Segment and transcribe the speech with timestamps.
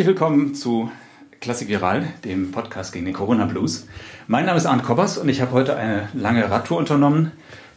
[0.00, 0.90] Herzlich willkommen zu
[1.42, 3.86] Klassik Viral, dem Podcast gegen den Corona Blues.
[4.28, 7.32] Mein Name ist Arndt Kobbers und ich habe heute eine lange Radtour unternommen.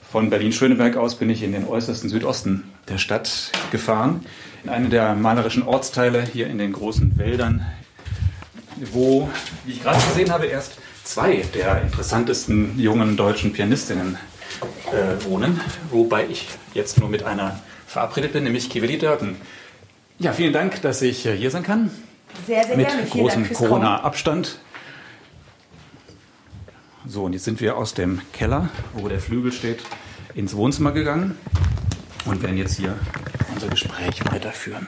[0.10, 4.26] Von Berlin-Schöneberg aus bin ich in den äußersten Südosten der Stadt gefahren,
[4.64, 7.66] in eine der malerischen Ortsteile hier in den großen Wäldern,
[8.94, 9.28] wo,
[9.66, 14.18] wie ich gerade gesehen habe, erst zwei der interessantesten jungen deutschen Pianistinnen
[14.94, 15.60] äh, wohnen,
[15.92, 19.36] wobei ich jetzt nur mit einer verabredet bin, nämlich Kiveli Dörken.
[20.20, 21.92] Ja, vielen Dank, dass ich äh, hier sein kann.
[22.48, 23.06] Sehr, sehr mit gerne.
[23.06, 24.60] Großem Corona-Abstand.
[27.06, 29.84] So, und jetzt sind wir aus dem Keller, wo der Flügel steht,
[30.36, 31.38] ins Wohnzimmer gegangen
[32.26, 32.98] und werden jetzt hier
[33.54, 34.88] unser Gespräch weiterführen.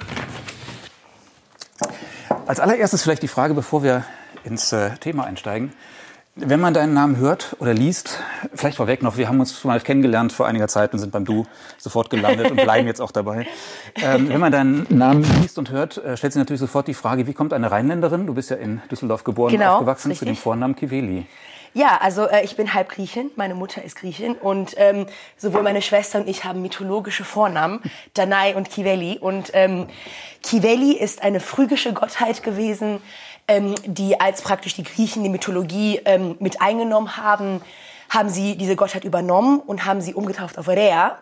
[2.48, 4.06] Als allererstes vielleicht die Frage, bevor wir
[4.44, 5.74] ins äh, Thema einsteigen.
[6.38, 8.20] Wenn man deinen Namen hört oder liest,
[8.54, 11.46] vielleicht vorweg noch, wir haben uns mal kennengelernt vor einiger Zeit und sind beim Du
[11.78, 13.48] sofort gelandet und bleiben jetzt auch dabei.
[13.96, 17.26] Ähm, wenn man deinen Namen liest und hört, äh, stellt sich natürlich sofort die Frage,
[17.26, 20.26] wie kommt eine Rheinländerin, du bist ja in Düsseldorf geboren und Genau, aufgewachsen, ist zu
[20.26, 20.36] dem.
[20.36, 21.26] Vornamen Kiveli.
[21.74, 25.06] Ja, also äh, ich bin halb Griechin, meine Mutter ist Griechin und ähm,
[25.38, 27.80] sowohl meine Schwester und ich haben mythologische Vornamen,
[28.14, 29.20] Danai und Kiveli.
[29.20, 29.88] Und ähm,
[30.44, 33.02] Kiveli ist eine phrygische Gottheit gewesen,
[33.48, 37.62] ähm, die als praktisch die Griechen die Mythologie ähm, mit eingenommen haben,
[38.10, 41.18] haben sie diese Gottheit übernommen und haben sie umgetauft auf Rhea.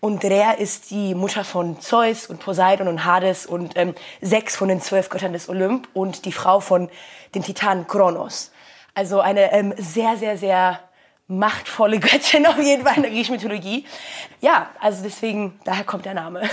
[0.00, 4.68] Und Rhea ist die Mutter von Zeus und Poseidon und Hades und ähm, sechs von
[4.68, 6.88] den zwölf Göttern des Olymp und die Frau von
[7.34, 8.50] dem Titan Kronos.
[8.94, 10.80] Also eine ähm, sehr, sehr, sehr
[11.30, 13.84] machtvolle Göttin auf jeden Fall in der griechischen Mythologie.
[14.40, 16.42] Ja, also deswegen, daher kommt der Name.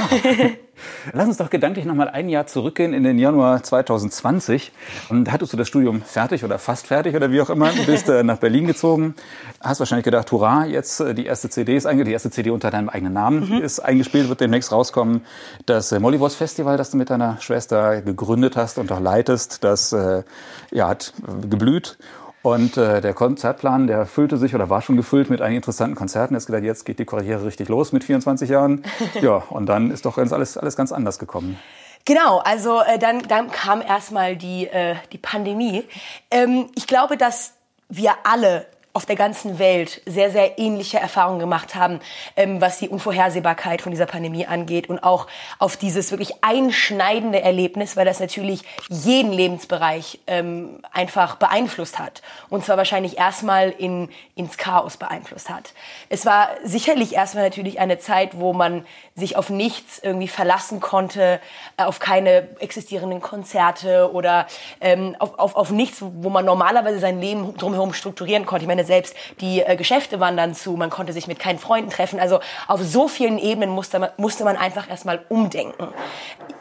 [1.13, 4.72] Lass uns doch gedanklich noch mal ein Jahr zurückgehen in den Januar 2020.
[5.09, 7.72] Und hattest du das Studium fertig oder fast fertig oder wie auch immer?
[7.72, 9.16] Du bist äh, nach Berlin gezogen,
[9.59, 12.69] hast wahrscheinlich gedacht, hurra, jetzt äh, die erste CD ist einge die erste CD unter
[12.69, 15.25] deinem eigenen Namen ist eingespielt, wird demnächst rauskommen.
[15.66, 19.93] Das äh, Mollywood Festival, das du mit deiner Schwester gegründet hast und auch leitest, das
[19.93, 20.23] äh,
[20.72, 21.97] ja, hat äh, geblüht.
[22.47, 26.34] Und äh, der Konzertplan, der füllte sich oder war schon gefüllt mit einigen interessanten Konzerten.
[26.34, 28.85] Jetzt gedacht, jetzt geht die Karriere richtig los mit 24 Jahren.
[29.22, 31.59] Ja, und dann ist doch ganz alles, alles ganz anders gekommen.
[32.05, 35.84] Genau, also äh, dann, dann kam erstmal die, äh, die Pandemie.
[36.32, 37.52] Ähm, ich glaube, dass
[37.90, 38.66] wir alle
[38.97, 41.99] auf der ganzen Welt sehr, sehr ähnliche Erfahrungen gemacht haben,
[42.35, 45.28] ähm, was die Unvorhersehbarkeit von dieser Pandemie angeht und auch
[45.59, 52.23] auf dieses wirklich einschneidende Erlebnis, weil das natürlich jeden Lebensbereich ähm, einfach beeinflusst hat.
[52.49, 55.73] Und zwar wahrscheinlich erstmal in, ins Chaos beeinflusst hat.
[56.09, 58.84] Es war sicherlich erstmal natürlich eine Zeit, wo man
[59.14, 61.40] sich auf nichts irgendwie verlassen konnte,
[61.78, 64.47] äh, auf keine existierenden Konzerte oder
[64.82, 68.64] ähm, auf, auf, auf nichts, wo man normalerweise sein Leben drumherum strukturieren konnte.
[68.64, 71.89] Ich meine, selbst die äh, Geschäfte waren dann zu, man konnte sich mit keinen Freunden
[71.89, 72.19] treffen.
[72.19, 75.89] Also auf so vielen Ebenen musste man, musste man einfach erstmal umdenken.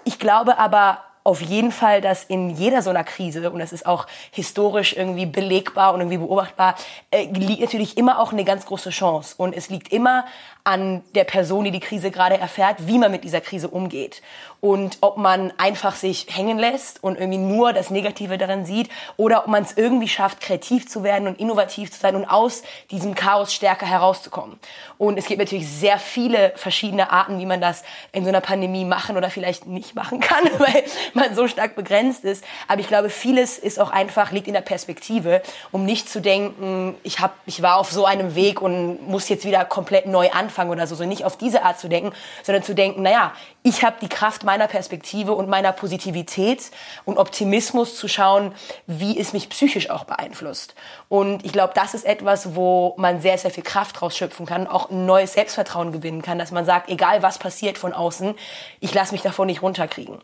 [0.05, 3.85] Ich glaube aber, auf jeden Fall, dass in jeder so einer Krise, und das ist
[3.85, 6.77] auch historisch irgendwie belegbar und irgendwie beobachtbar,
[7.11, 9.35] äh, liegt natürlich immer auch eine ganz große Chance.
[9.37, 10.25] Und es liegt immer
[10.67, 14.21] an der Person, die die Krise gerade erfährt, wie man mit dieser Krise umgeht.
[14.61, 19.41] Und ob man einfach sich hängen lässt und irgendwie nur das Negative darin sieht oder
[19.41, 23.15] ob man es irgendwie schafft, kreativ zu werden und innovativ zu sein und aus diesem
[23.15, 24.59] Chaos stärker herauszukommen.
[24.99, 28.85] Und es gibt natürlich sehr viele verschiedene Arten, wie man das in so einer Pandemie
[28.85, 30.83] machen oder vielleicht nicht machen kann, weil
[31.15, 32.43] man so stark begrenzt ist.
[32.67, 36.97] Aber ich glaube, vieles ist auch einfach, liegt in der Perspektive, um nicht zu denken,
[37.05, 40.56] ich, hab, ich war auf so einem Weg und muss jetzt wieder komplett neu anfangen
[40.65, 40.95] oder so.
[40.95, 42.13] So nicht auf diese Art zu denken,
[42.43, 43.33] sondern zu denken, naja,
[43.63, 46.71] ich habe die Kraft meiner Perspektive und meiner Positivität
[47.05, 48.55] und Optimismus zu schauen,
[48.87, 50.75] wie es mich psychisch auch beeinflusst.
[51.09, 54.91] Und ich glaube, das ist etwas, wo man sehr, sehr viel Kraft rausschöpfen kann, auch
[54.91, 58.35] ein neues Selbstvertrauen gewinnen kann, dass man sagt, egal was passiert von außen,
[58.81, 60.19] ich lasse mich davon nicht runterkriegen.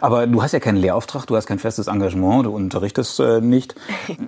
[0.00, 3.74] Aber du hast ja keinen Lehrauftrag, du hast kein festes Engagement, du unterrichtest äh, nicht.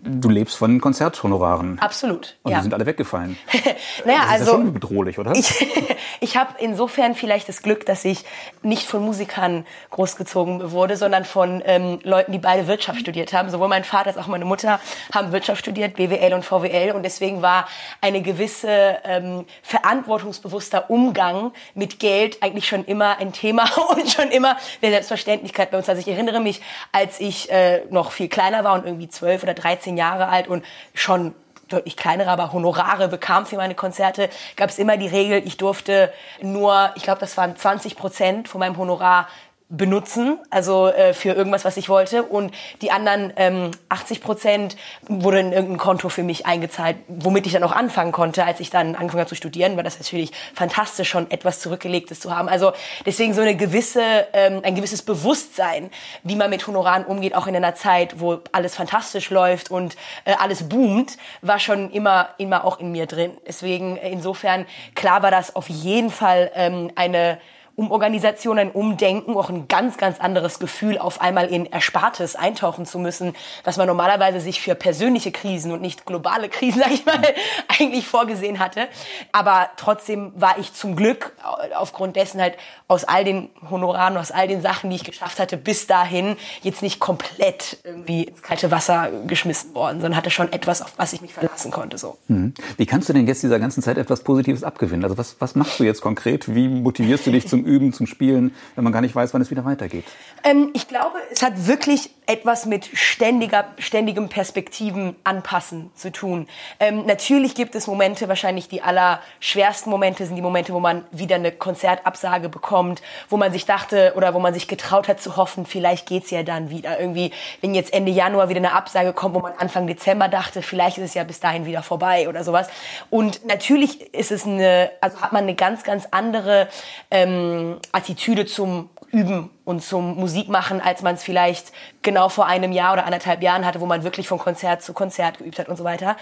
[0.09, 1.79] Du lebst von Konzerthonoraren.
[1.79, 2.37] Absolut.
[2.43, 2.59] Und ja.
[2.59, 3.37] die sind alle weggefallen.
[4.05, 5.33] naja, das ist also ja schon bedrohlich, oder?
[5.35, 5.67] Ich,
[6.21, 8.25] ich habe insofern vielleicht das Glück, dass ich
[8.63, 13.51] nicht von Musikern großgezogen wurde, sondern von ähm, Leuten, die beide Wirtschaft studiert haben.
[13.51, 14.81] Sowohl mein Vater als auch meine Mutter
[15.13, 16.93] haben Wirtschaft studiert, BWL und VWL.
[16.93, 17.69] Und deswegen war
[18.01, 24.57] eine gewisse ähm, verantwortungsbewusster Umgang mit Geld eigentlich schon immer ein Thema und schon immer
[24.83, 25.89] eine Selbstverständlichkeit bei uns.
[25.89, 26.63] Also ich erinnere mich,
[26.93, 30.65] als ich äh, noch viel kleiner war und irgendwie zwölf oder 13 Jahre alt und
[30.95, 31.35] schon
[31.69, 36.13] deutlich kleinere, aber Honorare bekam für meine Konzerte, gab es immer die Regel, ich durfte
[36.41, 39.29] nur, ich glaube, das waren 20 Prozent von meinem Honorar
[39.69, 42.23] benutzen, also äh, für irgendwas, was ich wollte.
[42.23, 44.77] Und die anderen ähm, 80 Prozent
[45.09, 48.71] wurde in irgendein Konto für mich eingezahlt, womit ich dann auch anfangen konnte, als ich
[48.71, 52.49] dann angefangen habe zu studieren, war das natürlich fantastisch, schon etwas zurückgelegtes zu haben.
[52.49, 52.73] Also
[53.05, 55.91] deswegen so eine gewisse, ähm, ein gewisses Bewusstsein,
[56.23, 60.35] wie man mit Honoraren umgeht, auch in einer Zeit, wo alles fantastisch läuft und äh,
[60.39, 63.37] alles boomt, war schon immer, immer auch in mir drin.
[63.47, 64.65] Deswegen äh, insofern
[64.95, 67.39] klar war das auf jeden Fall ähm, eine
[67.77, 72.99] Umorganisation, ein Umdenken, auch ein ganz, ganz anderes Gefühl, auf einmal in Erspartes eintauchen zu
[72.99, 73.35] müssen,
[73.65, 77.21] was man normalerweise sich für persönliche Krisen und nicht globale Krisen, sag ich mal,
[77.69, 78.89] eigentlich vorgesehen hatte.
[79.33, 81.35] Aber trotzdem war ich zum Glück
[81.77, 82.55] aufgrund dessen halt
[82.89, 86.83] aus all den Honoraren, aus all den Sachen, die ich geschafft hatte, bis dahin jetzt
[86.83, 91.21] nicht komplett irgendwie ins kalte Wasser geschmissen worden, sondern hatte schon etwas, auf was ich
[91.21, 91.99] mich verlassen konnte.
[91.99, 92.17] So.
[92.29, 92.55] Mhm.
[92.79, 95.05] Wie kannst du denn jetzt dieser ganzen Zeit etwas Positives abgewinnen?
[95.05, 96.55] Also was, was machst du jetzt konkret?
[96.55, 99.51] Wie motivierst du dich zum Üben, zum Spielen, wenn man gar nicht weiß, wann es
[99.51, 100.05] wieder weitergeht?
[100.45, 106.49] Ähm, ich glaube, es hat wirklich etwas mit ständiger, ständigem Perspektiven anpassen zu tun.
[106.81, 111.37] Ähm, natürlich gibt es Momente, wahrscheinlich die allerschwersten Momente sind die Momente, wo man wieder
[111.37, 115.67] eine Konzertabsage bekommt, wo man sich dachte oder wo man sich getraut hat zu hoffen,
[115.67, 116.99] vielleicht geht's ja dann wieder.
[116.99, 120.99] Irgendwie, wenn jetzt Ende Januar wieder eine Absage kommt, wo man Anfang Dezember dachte, vielleicht
[120.99, 122.69] ist es ja bis dahin wieder vorbei oder sowas.
[123.11, 126.69] Und natürlich ist es eine, also hat man eine ganz, ganz andere
[127.11, 127.56] ähm,
[127.93, 131.73] Attitüde zum Üben und zum Musikmachen, als man es vielleicht
[132.03, 135.39] genau vor einem Jahr oder anderthalb Jahren hatte, wo man wirklich von Konzert zu Konzert
[135.39, 136.17] geübt hat und so weiter.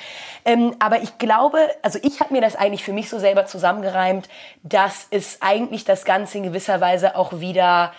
[0.44, 4.28] Ähm, aber ich glaube, also ich habe mir das eigentlich für mich so selber zusammengereimt,
[4.62, 7.92] dass es eigentlich das Ganze in gewisser Weise auch wieder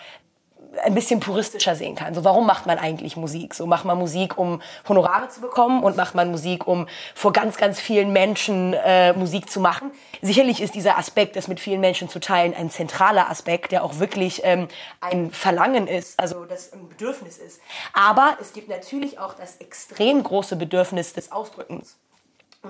[0.84, 2.14] ein bisschen puristischer sehen kann.
[2.14, 3.54] So, warum macht man eigentlich Musik?
[3.54, 7.56] So, macht man Musik, um Honorare zu bekommen und macht man Musik, um vor ganz,
[7.56, 9.90] ganz vielen Menschen äh, Musik zu machen?
[10.22, 13.98] Sicherlich ist dieser Aspekt, das mit vielen Menschen zu teilen, ein zentraler Aspekt, der auch
[13.98, 14.68] wirklich ähm,
[15.00, 17.60] ein Verlangen ist, also das ein Bedürfnis ist.
[17.92, 21.96] Aber es gibt natürlich auch das extrem große Bedürfnis des Ausdrückens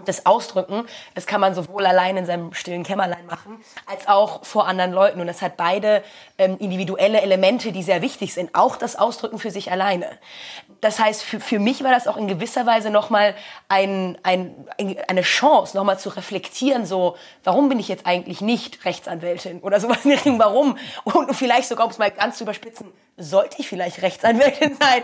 [0.04, 4.66] das Ausdrücken, das kann man sowohl allein in seinem stillen Kämmerlein machen, als auch vor
[4.66, 5.20] anderen Leuten.
[5.20, 6.02] Und das hat beide
[6.38, 8.54] ähm, individuelle Elemente, die sehr wichtig sind.
[8.54, 10.06] Auch das Ausdrücken für sich alleine.
[10.80, 13.34] Das heißt, für, für mich war das auch in gewisser Weise nochmal
[13.68, 14.54] ein, ein,
[15.08, 20.04] eine Chance, nochmal zu reflektieren, so, warum bin ich jetzt eigentlich nicht Rechtsanwältin oder sowas
[20.04, 20.78] in Richtung, warum?
[21.04, 25.02] Und vielleicht sogar, um es mal ganz zu überspitzen, sollte ich vielleicht Rechtsanwältin sein.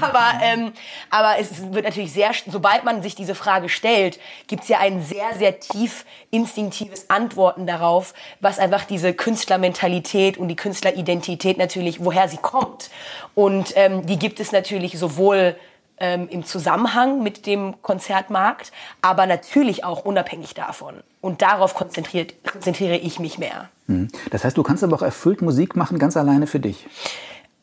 [0.00, 0.72] aber, ähm,
[1.10, 5.02] aber es wird natürlich sehr, sobald man sich diese Frage stellt, gibt es ja ein
[5.02, 12.28] sehr, sehr tief instinktives Antworten darauf, was einfach diese Künstlermentalität und die Künstleridentität natürlich, woher
[12.28, 12.90] sie kommt.
[13.34, 15.56] Und ähm, die gibt es natürlich sowohl
[15.98, 18.72] ähm, im Zusammenhang mit dem Konzertmarkt,
[19.02, 21.02] aber natürlich auch unabhängig davon.
[21.20, 23.68] Und darauf konzentriert, konzentriere ich mich mehr.
[23.86, 24.08] Mhm.
[24.30, 26.86] Das heißt, du kannst aber auch erfüllt Musik machen, ganz alleine für dich.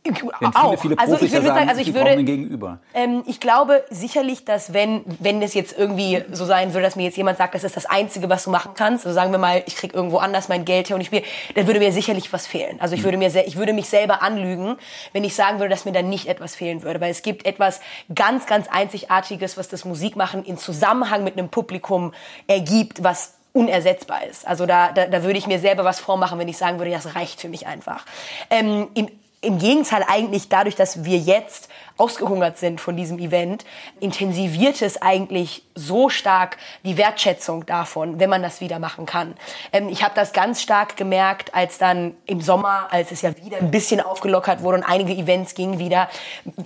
[0.04, 0.80] Wenn viele, auch.
[0.80, 2.80] viele also ich würde sagen, also ich würde, gegenüber.
[2.94, 7.04] Ähm, ich glaube sicherlich, dass wenn, wenn es jetzt irgendwie so sein würde, dass mir
[7.04, 9.62] jetzt jemand sagt, das ist das Einzige, was du machen kannst, also sagen wir mal,
[9.66, 11.24] ich krieg irgendwo anders mein Geld her und ich spiele,
[11.56, 12.80] dann würde mir sicherlich was fehlen.
[12.80, 13.06] Also ich hm.
[13.06, 14.78] würde mir, ich würde mich selber anlügen,
[15.12, 17.82] wenn ich sagen würde, dass mir dann nicht etwas fehlen würde, weil es gibt etwas
[18.14, 22.14] ganz, ganz Einzigartiges, was das Musikmachen in Zusammenhang mit einem Publikum
[22.48, 24.48] ergibt, was unersetzbar ist.
[24.48, 27.16] Also da, da, da würde ich mir selber was vormachen, wenn ich sagen würde, das
[27.16, 28.06] reicht für mich einfach.
[28.50, 29.10] Ähm, im,
[29.42, 31.70] im Gegenteil eigentlich dadurch, dass wir jetzt
[32.00, 33.66] ausgehungert sind von diesem Event,
[34.00, 39.36] intensiviert es eigentlich so stark die Wertschätzung davon, wenn man das wieder machen kann.
[39.74, 43.58] Ähm, ich habe das ganz stark gemerkt, als dann im Sommer, als es ja wieder
[43.58, 46.10] ein bisschen aufgelockert wurde und einige Events gingen wieder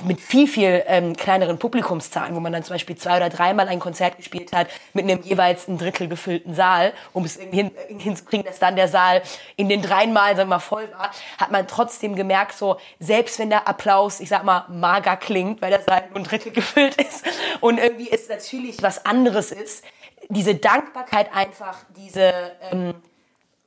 [0.06, 3.80] mit viel, viel ähm, kleineren Publikumszahlen, wo man dann zum Beispiel zwei oder dreimal ein
[3.80, 8.46] Konzert gespielt hat mit einem jeweils ein Drittel gefüllten Saal, um es irgendwie hin, hinzukriegen,
[8.46, 9.22] dass dann der Saal
[9.56, 13.50] in den dreimal, sagen wir mal, voll war, hat man trotzdem gemerkt, so selbst wenn
[13.50, 17.26] der Applaus, ich sag mal, mager klingt, weil das Saal nur ein Drittel gefüllt ist
[17.62, 19.84] und irgendwie ist natürlich was anderes ist,
[20.30, 22.34] diese Dankbarkeit einfach, diese
[22.72, 22.94] ähm,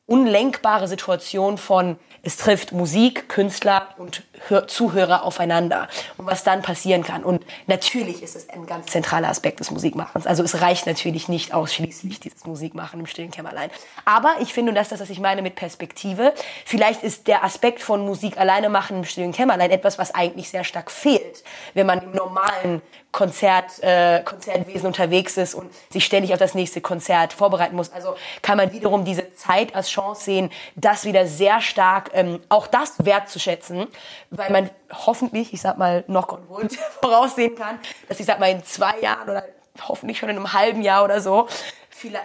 [0.07, 4.23] unlenkbare Situation von es trifft Musik, Künstler und
[4.67, 7.25] Zuhörer aufeinander und was dann passieren kann.
[7.25, 10.27] Und natürlich ist es ein ganz zentraler Aspekt des Musikmachens.
[10.27, 13.71] Also es reicht natürlich nicht ausschließlich dieses Musikmachen im stillen Kämmerlein.
[14.05, 17.45] Aber ich finde, und das ist das, was ich meine mit Perspektive, vielleicht ist der
[17.45, 21.43] Aspekt von Musik alleine machen im stillen Kämmerlein etwas, was eigentlich sehr stark fehlt,
[21.75, 22.83] wenn man im normalen
[23.17, 27.91] Konzert, äh, Konzertwesen unterwegs ist und sich ständig auf das nächste Konzert vorbereiten muss.
[27.91, 32.67] Also kann man wiederum diese Zeit als Chance sehen, das wieder sehr stark, ähm, auch
[32.67, 33.87] das wertzuschätzen,
[34.31, 37.79] weil man hoffentlich, ich sag mal, noch on wood voraussehen kann,
[38.09, 39.45] dass ich sag mal in zwei Jahren oder
[39.89, 41.49] hoffentlich schon in einem halben Jahr oder so,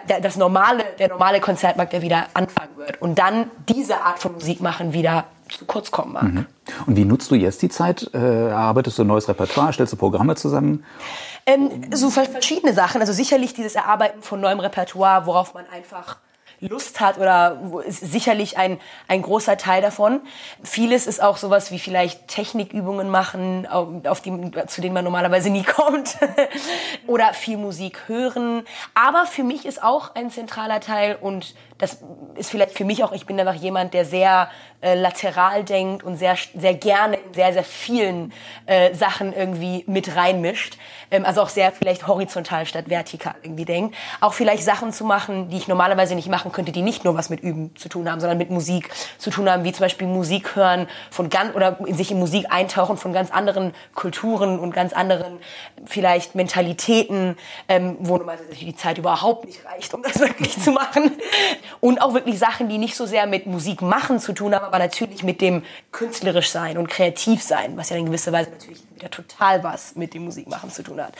[0.06, 4.60] das normale, der normale Konzertmarkt, der wieder anfangen wird und dann diese Art von Musik
[4.60, 6.24] machen wieder zu kurz kommen mag.
[6.24, 6.46] Mhm.
[6.86, 8.10] Und wie nutzt du jetzt die Zeit?
[8.14, 9.72] Äh, arbeitest du ein neues Repertoire?
[9.72, 10.84] Stellst du Programme zusammen?
[11.46, 13.00] Ähm, so verschiedene Sachen.
[13.00, 16.18] Also sicherlich dieses Erarbeiten von neuem Repertoire, worauf man einfach
[16.62, 18.78] Lust hat oder ist sicherlich ein,
[19.08, 20.20] ein großer Teil davon.
[20.62, 24.32] Vieles ist auch sowas wie vielleicht Technikübungen machen, auf die,
[24.68, 26.16] zu denen man normalerweise nie kommt.
[27.06, 28.64] oder viel Musik hören.
[28.94, 31.98] Aber für mich ist auch ein zentraler Teil und das
[32.36, 34.48] ist vielleicht für mich auch, ich bin einfach jemand, der sehr
[34.82, 38.32] äh, lateral denkt und sehr, sehr gerne in sehr, sehr vielen
[38.66, 40.78] äh, Sachen irgendwie mit reinmischt.
[41.10, 43.96] Ähm, also auch sehr vielleicht horizontal statt vertikal irgendwie denkt.
[44.20, 47.30] Auch vielleicht Sachen zu machen, die ich normalerweise nicht machen könnte, die nicht nur was
[47.30, 50.56] mit Üben zu tun haben, sondern mit Musik zu tun haben, wie zum Beispiel Musik
[50.56, 55.38] hören von ganz, oder sich in Musik eintauchen von ganz anderen Kulturen und ganz anderen
[55.84, 57.36] vielleicht Mentalitäten,
[57.68, 61.12] ähm, wo normalerweise die Zeit überhaupt nicht reicht, um das wirklich zu machen.
[61.80, 64.78] Und auch wirklich Sachen, die nicht so sehr mit Musik machen zu tun haben, aber
[64.78, 69.10] natürlich mit dem künstlerisch sein und kreativ sein, was ja in gewisser Weise natürlich wieder
[69.10, 71.14] total was mit dem Musikmachen zu tun hat.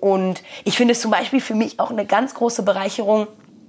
[0.00, 3.26] Und ich finde es zum Beispiel für mich auch eine ganz große Bereicherung,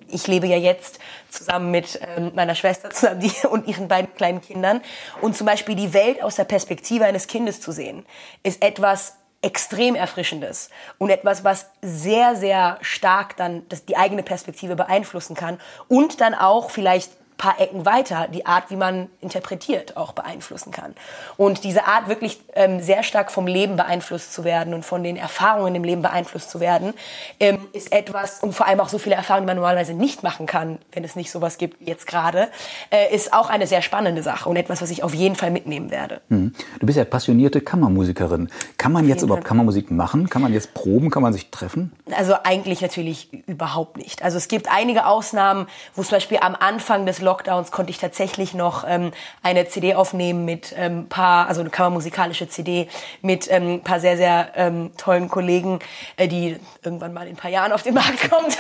[0.08, 1.00] ich lebe ja jetzt
[1.30, 4.82] zusammen mit ähm, meiner Schwester zusammen die, und ihren beiden kleinen Kindern.
[5.22, 8.06] Und zum Beispiel die Welt aus der Perspektive eines Kindes zu sehen,
[8.44, 9.16] ist etwas
[9.46, 15.60] extrem Erfrischendes und etwas, was sehr, sehr stark dann das, die eigene Perspektive beeinflussen kann
[15.88, 20.94] und dann auch vielleicht paar Ecken weiter die Art, wie man interpretiert, auch beeinflussen kann.
[21.38, 25.18] Und diese Art, wirklich ähm, sehr stark vom Leben beeinflusst zu werden und von den
[25.18, 26.94] Erfahrungen im Leben beeinflusst zu werden,
[27.40, 30.46] ähm, ist etwas, und vor allem auch so viele Erfahrungen, die man normalerweise nicht machen
[30.46, 32.48] kann, wenn es nicht sowas gibt wie jetzt gerade,
[32.90, 35.92] äh, ist auch eine sehr spannende Sache und etwas, was ich auf jeden Fall mitnehmen
[35.92, 36.22] werde.
[36.30, 36.54] Mhm.
[36.80, 38.50] Du bist ja passionierte Kammermusikerin.
[38.78, 40.30] Kann man jetzt überhaupt Kammermusik machen?
[40.30, 41.10] Kann man jetzt proben?
[41.10, 41.92] Kann man sich treffen?
[42.16, 44.24] Also eigentlich natürlich überhaupt nicht.
[44.24, 48.54] Also es gibt einige Ausnahmen, wo zum Beispiel am Anfang des Lockdowns konnte ich tatsächlich
[48.54, 49.12] noch ähm,
[49.44, 52.88] eine CD aufnehmen mit ähm, paar, also eine kammermusikalische CD
[53.22, 55.80] mit ähm, paar sehr, sehr ähm, tollen Kollegen,
[56.16, 58.58] äh, die irgendwann mal in ein paar Jahren auf den Markt kommt.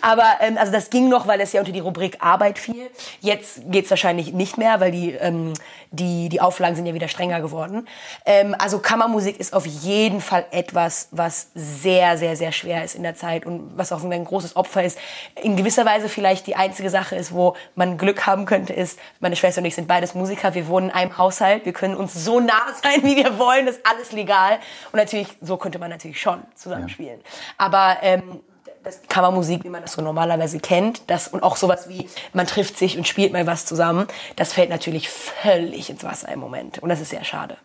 [0.00, 2.90] Aber ähm, also das ging noch, weil es ja unter die Rubrik Arbeit fiel.
[3.20, 5.52] Jetzt geht's wahrscheinlich nicht mehr, weil die, ähm,
[5.92, 7.86] die, die Auflagen sind ja wieder strenger geworden.
[8.26, 13.02] Ähm, also Kammermusik ist auf jeden Fall etwas, was sehr, sehr, sehr schwer ist in
[13.02, 14.98] der Zeit und was auch ein großes Opfer ist.
[15.42, 19.36] In gewisser Weise vielleicht die einzige Sache ist, wo man Glück haben könnte, ist, meine
[19.36, 22.40] Schwester und ich sind beides Musiker, wir wohnen in einem Haushalt, wir können uns so
[22.40, 24.58] nah sein, wie wir wollen, das ist alles legal.
[24.92, 27.20] Und natürlich, so könnte man natürlich schon zusammenspielen.
[27.20, 27.26] Ja.
[27.58, 28.40] Aber ähm,
[28.84, 32.78] das Kammermusik, wie man das so normalerweise kennt, das und auch sowas wie man trifft
[32.78, 36.88] sich und spielt mal was zusammen, das fällt natürlich völlig ins Wasser im Moment und
[36.88, 37.56] das ist sehr schade.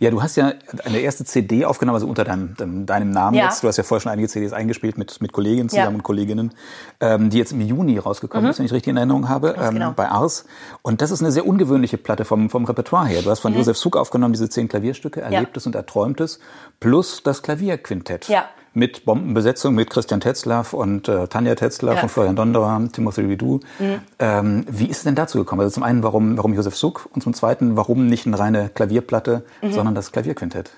[0.00, 3.44] Ja, du hast ja eine erste CD aufgenommen, also unter deinem, deinem Namen ja.
[3.44, 3.62] jetzt.
[3.62, 5.96] Du hast ja vorher schon einige CDs eingespielt mit, mit Kolleginnen zusammen ja.
[5.96, 6.52] und Kolleginnen,
[7.00, 8.50] ähm, die jetzt im Juni rausgekommen mhm.
[8.50, 9.92] ist, wenn ich richtig in Erinnerung habe, ähm, genau.
[9.92, 10.46] bei Ars.
[10.82, 13.22] Und das ist eine sehr ungewöhnliche Platte vom, vom Repertoire her.
[13.22, 13.58] Du hast von mhm.
[13.58, 15.68] Josef Suk aufgenommen, diese zehn Klavierstücke, Erlebtes ja.
[15.68, 16.40] und Erträumtes,
[16.80, 18.28] plus das Klavierquintett.
[18.28, 22.02] Ja mit Bombenbesetzung mit Christian Tetzlaff und äh, Tanja Tetzlaff ja.
[22.02, 23.60] und Florian Donderer, Timothy Ridou.
[23.78, 24.00] Mhm.
[24.18, 25.60] Ähm, wie ist es denn dazu gekommen?
[25.60, 29.44] Also zum einen, warum, warum Josef Suk und zum zweiten, warum nicht eine reine Klavierplatte,
[29.62, 29.72] mhm.
[29.72, 30.70] sondern das Klavierquintett?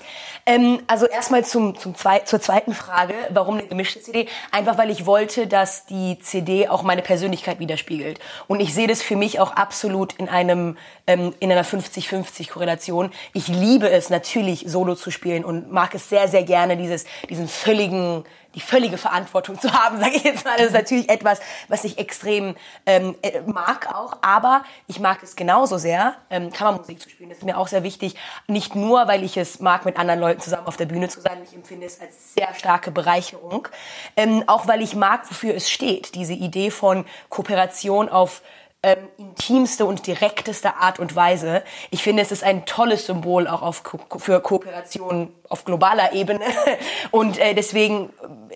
[0.47, 4.27] Ähm, also erstmal zum, zum zwei, zur zweiten Frage, warum eine gemischte CD?
[4.51, 8.21] Einfach weil ich wollte, dass die CD auch meine Persönlichkeit widerspiegelt.
[8.49, 13.11] Und ich sehe das für mich auch absolut in einem ähm, in einer 50-50 Korrelation.
[13.33, 17.49] Ich liebe es natürlich, Solo zu spielen und mag es sehr, sehr gerne, dieses, diesen
[17.49, 20.57] völligen die völlige Verantwortung zu haben, sage ich jetzt mal.
[20.57, 25.37] Das ist natürlich etwas, was ich extrem ähm, äh, mag auch, aber ich mag es
[25.37, 27.31] genauso sehr, ähm, Kammermusik zu spielen.
[27.31, 28.17] Das ist mir auch sehr wichtig,
[28.47, 31.39] nicht nur, weil ich es mag, mit anderen Leuten zusammen auf der Bühne zu sein.
[31.45, 33.69] Ich empfinde es als sehr starke Bereicherung,
[34.17, 36.15] ähm, auch weil ich mag, wofür es steht.
[36.15, 38.43] Diese Idee von Kooperation auf
[38.83, 41.63] ähm, intimste und direkteste Art und Weise.
[41.91, 46.45] Ich finde, es ist ein tolles Symbol auch auf Ko für Kooperation auf globaler Ebene.
[47.11, 48.11] Und äh, deswegen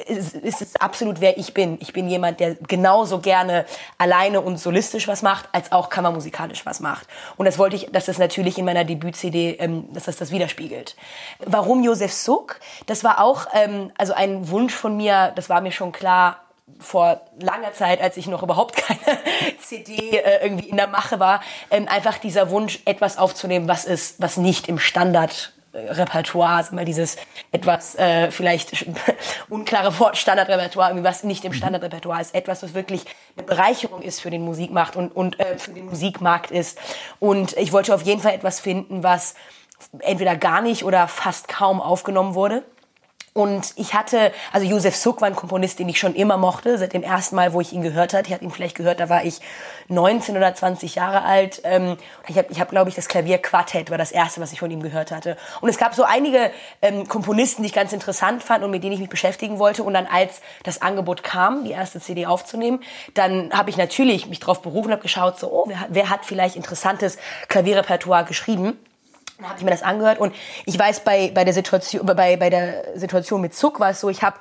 [0.07, 1.77] ist, ist es absolut, wer ich bin.
[1.81, 3.67] Ich bin jemand, der genauso gerne
[3.99, 7.09] alleine und solistisch was macht, als auch kammermusikalisch was macht.
[7.37, 10.95] Und das wollte ich, dass das natürlich in meiner Debüt-CD, ähm, dass das das widerspiegelt.
[11.45, 12.61] Warum Josef Suk?
[12.87, 16.44] Das war auch ähm, also ein Wunsch von mir, das war mir schon klar,
[16.79, 19.19] vor langer Zeit, als ich noch überhaupt keine
[19.61, 21.41] CD äh, irgendwie in der Mache war,
[21.71, 26.85] ähm, einfach dieser Wunsch, etwas aufzunehmen, was ist, was nicht im Standard Repertoire, also mal
[26.85, 27.17] dieses
[27.51, 28.87] etwas äh, vielleicht
[29.49, 31.57] unklare Wort Standardrepertoire, irgendwie was nicht im mhm.
[31.57, 33.05] Standardrepertoire ist, etwas, was wirklich
[33.37, 36.79] eine Bereicherung ist für den Musikmarkt und, und äh, für den Musikmarkt ist.
[37.19, 39.35] Und ich wollte auf jeden Fall etwas finden, was
[39.99, 42.63] entweder gar nicht oder fast kaum aufgenommen wurde
[43.37, 46.93] Und ich hatte, also Josef Suk war ein Komponist, den ich schon immer mochte, seit
[46.93, 48.29] dem ersten Mal, wo ich ihn gehört hatte.
[48.29, 49.41] Ich hatte ihn vielleicht gehört, da war ich
[49.89, 51.61] 19 oder 20 Jahre alt.
[51.65, 51.97] Ähm,
[52.29, 54.85] ich habe, ich hab, glaube ich, das Klavierquartett war das erste, was ich von ihm
[54.85, 55.37] gehört hatte.
[55.61, 58.93] Und es gab so einige ähm, Komponisten, die ich ganz interessant fand und mit denen
[58.93, 59.83] ich mich beschäftigen wollte.
[59.83, 64.39] Und dann, als das Angebot kam, die erste CD aufzunehmen, dann habe ich natürlich mich
[64.39, 68.79] darauf berufen, habe geschaut, so, oh, wer, wer hat vielleicht interessantes Klavierrepertoire geschrieben?
[69.45, 72.49] Dann habe ich mir das angehört und ich weiß, bei, bei, der, Situation, bei, bei
[72.49, 74.39] der Situation mit Zuck war es so, ich habe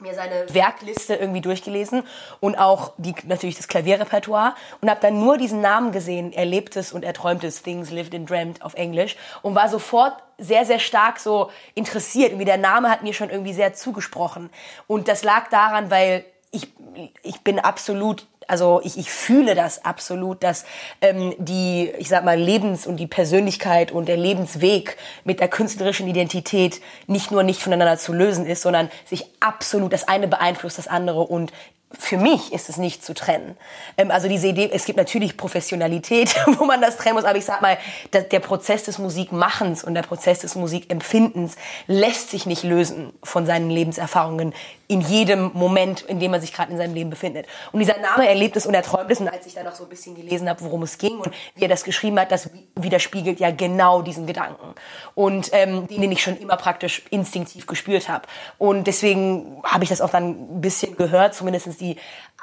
[0.00, 2.02] mir seine Werkliste irgendwie durchgelesen
[2.40, 7.06] und auch die, natürlich das Klavierrepertoire und habe dann nur diesen Namen gesehen, Erlebtes und
[7.06, 12.32] Erträumtes, Things Lived and Dreamt auf Englisch und war sofort sehr, sehr stark so interessiert.
[12.32, 14.50] Irgendwie der Name hat mir schon irgendwie sehr zugesprochen
[14.88, 16.68] und das lag daran, weil ich,
[17.22, 20.64] ich bin absolut also ich, ich fühle das absolut, dass
[21.00, 26.08] ähm, die, ich sag mal, Lebens- und die Persönlichkeit und der Lebensweg mit der künstlerischen
[26.08, 30.88] Identität nicht nur nicht voneinander zu lösen ist, sondern sich absolut das eine beeinflusst das
[30.88, 31.52] andere und
[31.90, 33.56] für mich ist es nicht zu trennen.
[33.96, 37.44] Ähm, also diese Idee, es gibt natürlich Professionalität, wo man das trennen muss, aber ich
[37.44, 37.78] sag mal,
[38.12, 41.56] der, der Prozess des Musikmachens und der Prozess des Musikempfindens
[41.86, 44.52] lässt sich nicht lösen von seinen Lebenserfahrungen
[44.88, 47.46] in jedem Moment, in dem man sich gerade in seinem Leben befindet.
[47.72, 49.20] Und dieser Name erlebt es und er träumt es.
[49.20, 51.62] Und als ich dann noch so ein bisschen gelesen habe, worum es ging und wie
[51.62, 54.74] er das geschrieben hat, das widerspiegelt ja genau diesen Gedanken.
[55.14, 58.26] Und ähm, den, den ich schon immer praktisch instinktiv gespürt habe.
[58.56, 61.98] Und deswegen habe ich das auch dann ein bisschen gehört, zumindest die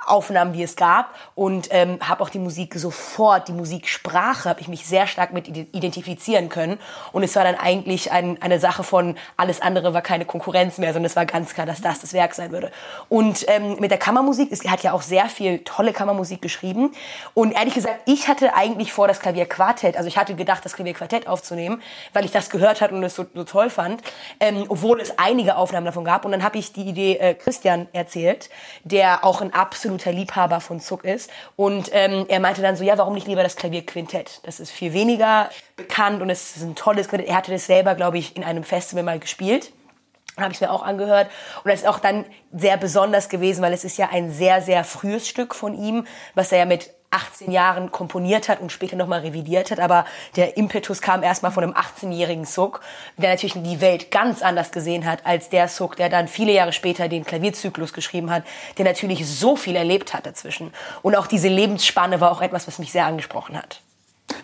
[0.06, 1.14] Aufnahmen, die es gab.
[1.36, 5.48] Und ähm, habe auch die Musik sofort, die Musiksprache, habe ich mich sehr stark mit
[5.48, 6.80] identifizieren können.
[7.12, 10.94] Und es war dann eigentlich ein, eine Sache von alles andere war keine Konkurrenz mehr,
[10.94, 12.72] sondern es war ganz klar, dass das das Werk sein würde.
[13.10, 16.92] Und ähm, mit der Kammermusik, es hat ja auch sehr viel tolle Kammermusik geschrieben.
[17.34, 21.28] Und ehrlich gesagt, ich hatte eigentlich vor, das Klavierquartett, also ich hatte gedacht, das Klavierquartett
[21.28, 21.82] aufzunehmen,
[22.14, 24.02] weil ich das gehört hatte und es so, so toll fand,
[24.40, 26.26] ähm, obwohl es einige Aufnahmen davon gab.
[26.26, 28.50] Und dann habe ich die Idee äh, Christian erzählt,
[28.84, 31.30] der auch ein absolut absoluter Liebhaber von Zuck ist.
[31.56, 34.42] Und ähm, er meinte dann so, ja, warum nicht lieber das Klavierquintett?
[34.44, 37.30] Das ist viel weniger bekannt und es ist ein tolles Quintett.
[37.30, 39.72] Er hatte das selber, glaube ich, in einem Festival mal gespielt.
[40.38, 41.30] Habe ich mir auch angehört.
[41.64, 44.84] Und das ist auch dann sehr besonders gewesen, weil es ist ja ein sehr, sehr
[44.84, 49.22] frühes Stück von ihm, was er ja mit 18 Jahren komponiert hat und später nochmal
[49.22, 49.80] revidiert hat.
[49.80, 52.82] Aber der Impetus kam erstmal von einem 18-jährigen Suk,
[53.18, 56.74] der natürlich die Welt ganz anders gesehen hat als der Suk, der dann viele Jahre
[56.74, 58.44] später den Klavierzyklus geschrieben hat,
[58.78, 60.72] der natürlich so viel erlebt hat dazwischen.
[61.02, 63.82] Und auch diese Lebensspanne war auch etwas, was mich sehr angesprochen hat.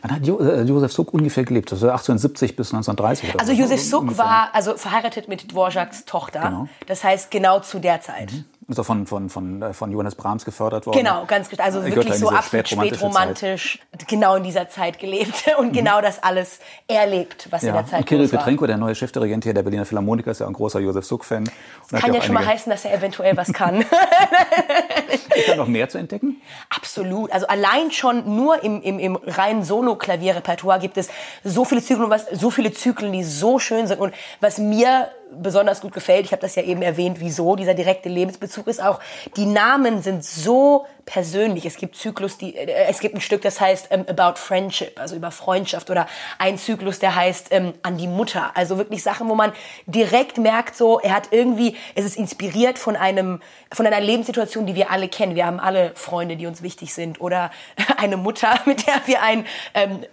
[0.01, 1.71] Wann hat jo äh, Josef Suk ungefähr gelebt?
[1.71, 3.39] Also 1870 bis 1930?
[3.39, 6.41] also Josef Suk war also verheiratet mit Dvořáks Tochter.
[6.41, 6.67] Genau.
[6.87, 8.31] Das heißt genau zu der Zeit.
[8.31, 8.45] Mhm.
[8.71, 10.97] Ist auch von, von, von, äh, von Johannes Brahms gefördert worden.
[10.97, 11.61] Genau, ganz genau.
[11.63, 14.07] Also wirklich so absolut spätromantisch, Zeit.
[14.07, 15.73] genau in dieser Zeit gelebt und mhm.
[15.73, 17.69] genau das alles erlebt, was ja.
[17.69, 20.47] in der Zeit und Kirill Petrenko, der neue Chefdirigent hier der Berliner Philharmoniker, ist ja
[20.47, 21.49] ein großer Josef Suk-Fan.
[21.91, 23.81] Kann ja schon mal heißen, dass er eventuell was kann.
[25.35, 26.41] ist da noch mehr zu entdecken?
[26.69, 27.31] Absolut.
[27.33, 31.09] Also allein schon nur im, im, im reinen Solo-Klavierrepertoire gibt es
[31.43, 33.99] so viele Zyklen, was, so viele Zyklen, die so schön sind.
[33.99, 38.09] Und was mir besonders gut gefällt, ich habe das ja eben erwähnt, wieso dieser direkte
[38.09, 38.81] Lebensbezug ist.
[38.81, 38.99] Auch,
[39.37, 41.65] die Namen sind so persönlich.
[41.65, 45.15] Es gibt Zyklus, die, äh, es gibt ein Stück, das heißt ähm, About Friendship, also
[45.15, 48.51] über Freundschaft oder ein Zyklus, der heißt ähm, An die Mutter.
[48.55, 49.51] Also wirklich Sachen, wo man
[49.85, 54.75] direkt merkt, so, er hat irgendwie, es ist inspiriert von einem, von einer Lebenssituation, die
[54.75, 55.35] wir alle kennen.
[55.35, 57.51] Wir haben alle Freunde, die uns wichtig sind oder
[57.97, 60.05] eine Mutter, mit der wir ein, ähm,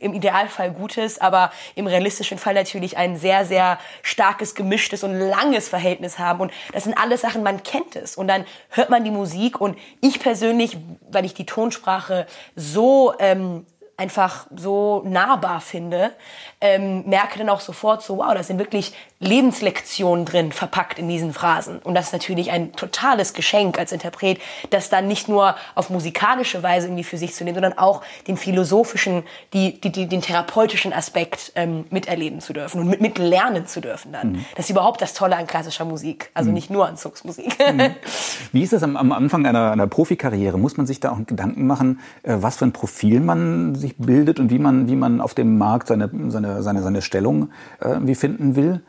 [0.00, 5.68] im Idealfall gutes, aber im realistischen Fall natürlich ein sehr, sehr starkes, gemischtes und langes
[5.68, 6.40] Verhältnis haben.
[6.40, 8.16] Und das sind alles Sachen, man kennt es.
[8.16, 10.76] Und dann hört man die Musik und ich persönlich persönlich,
[11.08, 12.26] weil ich die Tonsprache
[12.56, 13.64] so ähm,
[13.96, 16.10] einfach so nahbar finde,
[16.60, 21.32] ähm, merke dann auch sofort so, wow, da sind wirklich Lebenslektionen drin, verpackt in diesen
[21.32, 21.78] Phrasen.
[21.78, 26.62] Und das ist natürlich ein totales Geschenk als Interpret, das dann nicht nur auf musikalische
[26.62, 30.92] Weise irgendwie für sich zu nehmen, sondern auch den philosophischen, die, die, die, den therapeutischen
[30.92, 34.32] Aspekt ähm, miterleben zu dürfen und mit, mitlernen zu dürfen dann.
[34.32, 34.44] Mhm.
[34.56, 36.54] Das ist überhaupt das Tolle an klassischer Musik, also mhm.
[36.54, 37.56] nicht nur an Zugsmusik.
[37.60, 37.94] Mhm.
[38.52, 40.58] Wie ist das am, am Anfang einer, einer Profikarriere?
[40.58, 44.40] Muss man sich da auch Gedanken machen, äh, was für ein Profil man sich bildet
[44.40, 48.16] und wie man, wie man auf dem Markt seine, seine, seine, seine Stellung äh, wie
[48.16, 48.82] finden will?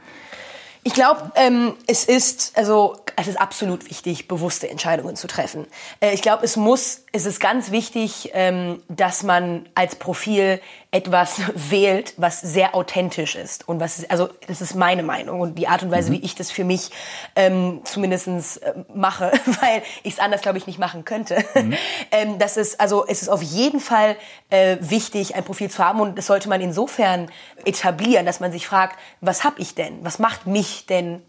[0.84, 5.68] Ich glaube, ähm, es ist also es ist absolut wichtig, bewusste Entscheidungen zu treffen.
[6.00, 10.60] Äh, ich glaube, es muss, es ist ganz wichtig, ähm, dass man als Profil
[10.94, 15.68] etwas wählt, was sehr authentisch ist und was, also das ist meine Meinung und die
[15.68, 16.16] Art und Weise, mhm.
[16.16, 16.92] wie ich das für mich
[17.36, 21.44] ähm, zumindestens äh, mache, weil ich es anders, glaube ich, nicht machen könnte.
[21.56, 21.74] Mhm.
[22.12, 24.16] ähm, das ist, also es ist auf jeden Fall
[24.52, 27.32] äh, wichtig, ein Profil zu haben und das sollte man insofern
[27.66, 29.98] etablieren, dass man sich fragt, was habe ich denn?
[30.06, 31.24] Was macht mich denn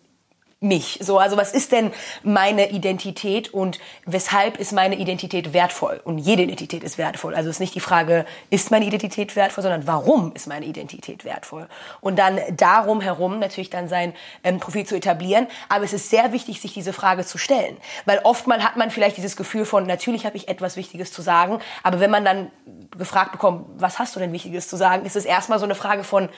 [0.65, 0.99] mich?
[1.01, 6.01] So, also was ist denn meine Identität und weshalb ist meine Identität wertvoll?
[6.05, 7.35] Und jede Identität ist wertvoll.
[7.35, 11.25] Also es ist nicht die Frage, ist meine Identität wertvoll, sondern warum ist meine Identität
[11.25, 11.69] wertvoll?
[12.01, 15.47] Und dann darum herum natürlich dann sein ähm, Profil zu etablieren.
[15.69, 17.77] Aber es ist sehr wichtig, sich diese Frage zu stellen.
[18.07, 21.61] Weil oftmal hat man vielleicht dieses Gefühl von, natürlich habe ich etwas Wichtiges zu sagen,
[21.83, 22.51] aber wenn man dann
[22.97, 26.05] gefragt bekommt, was hast du denn Wichtiges zu sagen, ist es erstmal so eine Frage
[26.05, 26.29] von,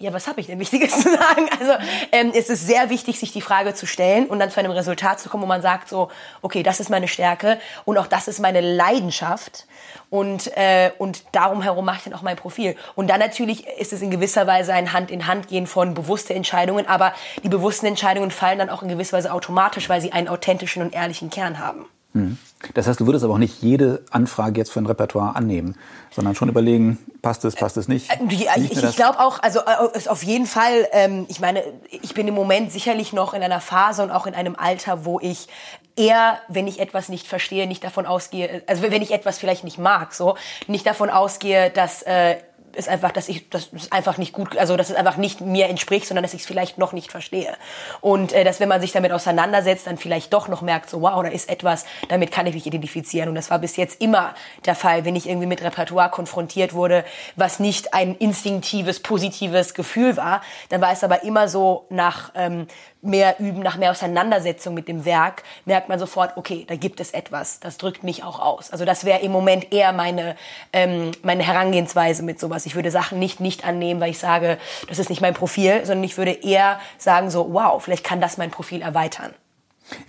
[0.00, 1.48] ja, was habe ich denn Wichtiges zu sagen?
[1.58, 1.72] Also
[2.12, 5.18] ähm, es ist sehr wichtig, sich die Frage zu stellen und dann zu einem Resultat
[5.18, 8.38] zu kommen, wo man sagt so, okay, das ist meine Stärke und auch das ist
[8.38, 9.66] meine Leidenschaft
[10.10, 12.76] und äh, und darum herum mache ich dann auch mein Profil.
[12.94, 16.34] Und dann natürlich ist es in gewisser Weise ein Hand in Hand gehen von bewussten
[16.34, 20.28] Entscheidungen, aber die bewussten Entscheidungen fallen dann auch in gewisser Weise automatisch, weil sie einen
[20.28, 21.86] authentischen und ehrlichen Kern haben.
[22.12, 22.38] Mhm.
[22.74, 25.76] Das heißt, du würdest aber auch nicht jede Anfrage jetzt für ein Repertoire annehmen,
[26.10, 28.10] sondern schon überlegen, passt es, passt es nicht?
[28.10, 28.18] Äh,
[28.56, 32.34] ich, ich glaube auch, also äh, auf jeden Fall, ähm, ich meine, ich bin im
[32.34, 35.46] Moment sicherlich noch in einer Phase und auch in einem Alter, wo ich
[35.94, 39.78] eher, wenn ich etwas nicht verstehe, nicht davon ausgehe, also wenn ich etwas vielleicht nicht
[39.78, 42.36] mag, so, nicht davon ausgehe, dass äh,
[42.78, 45.68] ist einfach, dass ich das ist einfach nicht gut, also dass es einfach nicht mir
[45.68, 47.54] entspricht, sondern dass ich es vielleicht noch nicht verstehe.
[48.00, 51.22] Und äh, dass wenn man sich damit auseinandersetzt, dann vielleicht doch noch merkt, so wow,
[51.22, 53.28] da ist etwas, damit kann ich mich identifizieren.
[53.28, 57.04] Und das war bis jetzt immer der Fall, wenn ich irgendwie mit Repertoire konfrontiert wurde,
[57.36, 62.66] was nicht ein instinktives, positives Gefühl war, dann war es aber immer so nach ähm,
[63.00, 67.12] mehr üben, nach mehr Auseinandersetzung mit dem Werk, merkt man sofort, okay, da gibt es
[67.12, 68.70] etwas, das drückt mich auch aus.
[68.70, 70.36] Also das wäre im Moment eher meine,
[70.72, 72.66] ähm, meine Herangehensweise mit sowas.
[72.66, 74.58] Ich würde Sachen nicht nicht annehmen, weil ich sage,
[74.88, 78.36] das ist nicht mein Profil, sondern ich würde eher sagen so, wow, vielleicht kann das
[78.36, 79.32] mein Profil erweitern.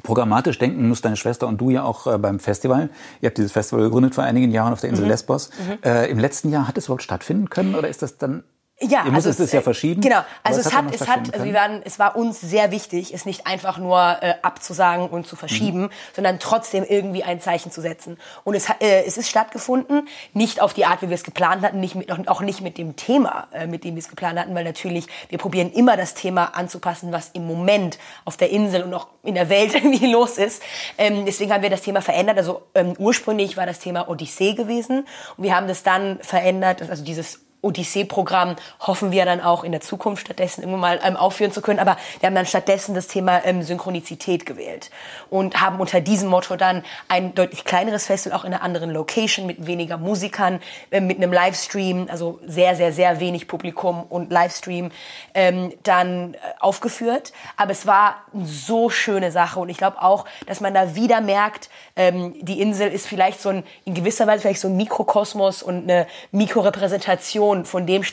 [0.03, 2.89] Programmatisch denken muss deine Schwester und du ja auch äh, beim Festival.
[3.21, 5.11] Ihr habt dieses Festival gegründet vor einigen Jahren auf der Insel mhm.
[5.11, 5.51] Lesbos.
[5.51, 5.77] Mhm.
[5.83, 8.43] Äh, Im letzten Jahr hat es überhaupt stattfinden können oder ist das dann
[8.81, 9.99] ja, Ihr also es ist ja verschieden.
[9.99, 13.13] Genau, also es, es hat, es hat, also wir waren, es war uns sehr wichtig,
[13.13, 15.89] es nicht einfach nur äh, abzusagen und zu verschieben, mhm.
[16.15, 18.17] sondern trotzdem irgendwie ein Zeichen zu setzen.
[18.45, 21.61] Und es, hat, äh, es ist stattgefunden, nicht auf die Art, wie wir es geplant
[21.63, 24.55] hatten, nicht mit, auch nicht mit dem Thema, äh, mit dem wir es geplant hatten,
[24.55, 28.93] weil natürlich wir probieren immer das Thema anzupassen, was im Moment auf der Insel und
[28.93, 30.63] auch in der Welt irgendwie los ist.
[30.97, 32.37] Ähm, deswegen haben wir das Thema verändert.
[32.37, 37.03] Also ähm, ursprünglich war das Thema Odyssee gewesen und wir haben das dann verändert, also
[37.03, 41.61] dieses Odyssee-Programm hoffen wir dann auch in der Zukunft stattdessen irgendwann mal ähm, aufführen zu
[41.61, 41.79] können.
[41.79, 44.89] Aber wir haben dann stattdessen das Thema ähm, Synchronizität gewählt
[45.29, 49.45] und haben unter diesem Motto dann ein deutlich kleineres Festival auch in einer anderen Location
[49.45, 54.91] mit weniger Musikern, äh, mit einem Livestream, also sehr, sehr, sehr wenig Publikum und Livestream
[55.33, 57.33] ähm, dann äh, aufgeführt.
[57.57, 61.19] Aber es war eine so schöne Sache und ich glaube auch, dass man da wieder
[61.19, 65.61] merkt, ähm, die Insel ist vielleicht so ein, in gewisser Weise vielleicht so ein Mikrokosmos
[65.61, 68.03] und eine Mikrorepräsentation Reflexion von dem,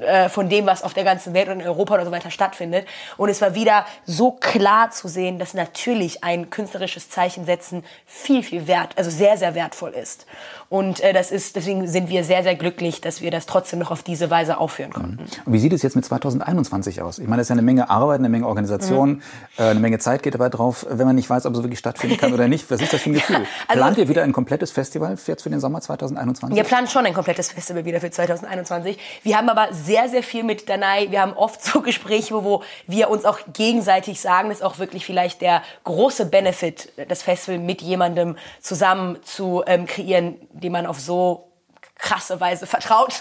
[0.00, 2.86] äh, von dem, was auf der ganzen Welt und in Europa oder so weiter stattfindet.
[3.16, 8.42] Und es war wieder so klar zu sehen, dass natürlich ein künstlerisches Zeichen setzen viel,
[8.42, 10.26] viel wert, also sehr, sehr wertvoll ist.
[10.74, 13.92] Und äh, das ist, deswegen sind wir sehr, sehr glücklich, dass wir das trotzdem noch
[13.92, 15.22] auf diese Weise aufführen konnten.
[15.22, 15.42] Mhm.
[15.44, 17.20] Und wie sieht es jetzt mit 2021 aus?
[17.20, 19.22] Ich meine, das ist ja eine Menge Arbeit, eine Menge Organisation, mhm.
[19.56, 22.16] äh, eine Menge Zeit geht dabei drauf, wenn man nicht weiß, ob es wirklich stattfinden
[22.16, 22.68] kann oder nicht.
[22.72, 23.36] Was ist das für ein Gefühl?
[23.36, 26.56] Ja, also, Plant ihr wieder ein komplettes Festival jetzt für den Sommer 2021?
[26.56, 28.98] Wir planen schon ein komplettes Festival wieder für 2021.
[29.22, 31.06] Wir haben aber sehr, sehr viel mit Danai.
[31.08, 35.06] Wir haben oft so Gespräche, wo wir uns auch gegenseitig sagen, das ist auch wirklich
[35.06, 40.34] vielleicht der große Benefit, das Festival mit jemandem zusammen zu ähm, kreieren,
[40.64, 41.52] dem man auf so
[41.96, 43.20] krasse Weise vertraut.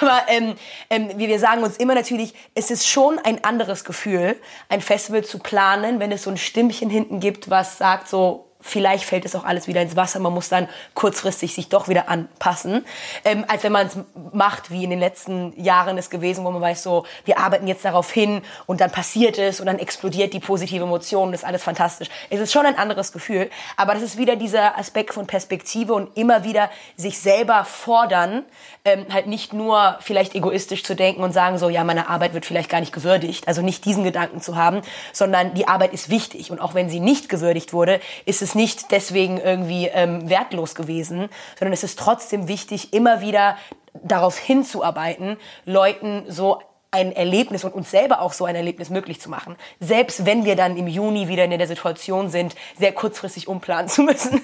[0.00, 0.54] Aber ähm,
[0.90, 4.36] ähm, wir sagen uns immer natürlich, es ist schon ein anderes Gefühl,
[4.68, 9.04] ein Festival zu planen, wenn es so ein Stimmchen hinten gibt, was sagt so, vielleicht
[9.04, 10.18] fällt es auch alles wieder ins Wasser.
[10.18, 12.84] Man muss dann kurzfristig sich doch wieder anpassen,
[13.24, 13.96] ähm, als wenn man es
[14.32, 17.84] macht, wie in den letzten Jahren es gewesen, wo man weiß, so wir arbeiten jetzt
[17.84, 21.62] darauf hin und dann passiert es und dann explodiert die positive Emotion, das ist alles
[21.62, 22.08] fantastisch.
[22.30, 26.16] Es ist schon ein anderes Gefühl, aber das ist wieder dieser Aspekt von Perspektive und
[26.16, 28.44] immer wieder sich selber fordern,
[28.84, 32.44] ähm, halt nicht nur vielleicht egoistisch zu denken und sagen so, ja, meine Arbeit wird
[32.44, 36.50] vielleicht gar nicht gewürdigt, also nicht diesen Gedanken zu haben, sondern die Arbeit ist wichtig
[36.50, 41.28] und auch wenn sie nicht gewürdigt wurde, ist es nicht deswegen irgendwie ähm, wertlos gewesen,
[41.58, 43.56] sondern es ist trotzdem wichtig, immer wieder
[44.02, 49.30] darauf hinzuarbeiten, Leuten so ein Erlebnis und uns selber auch so ein Erlebnis möglich zu
[49.30, 49.56] machen.
[49.78, 54.02] Selbst wenn wir dann im Juni wieder in der Situation sind, sehr kurzfristig umplanen zu
[54.02, 54.40] müssen.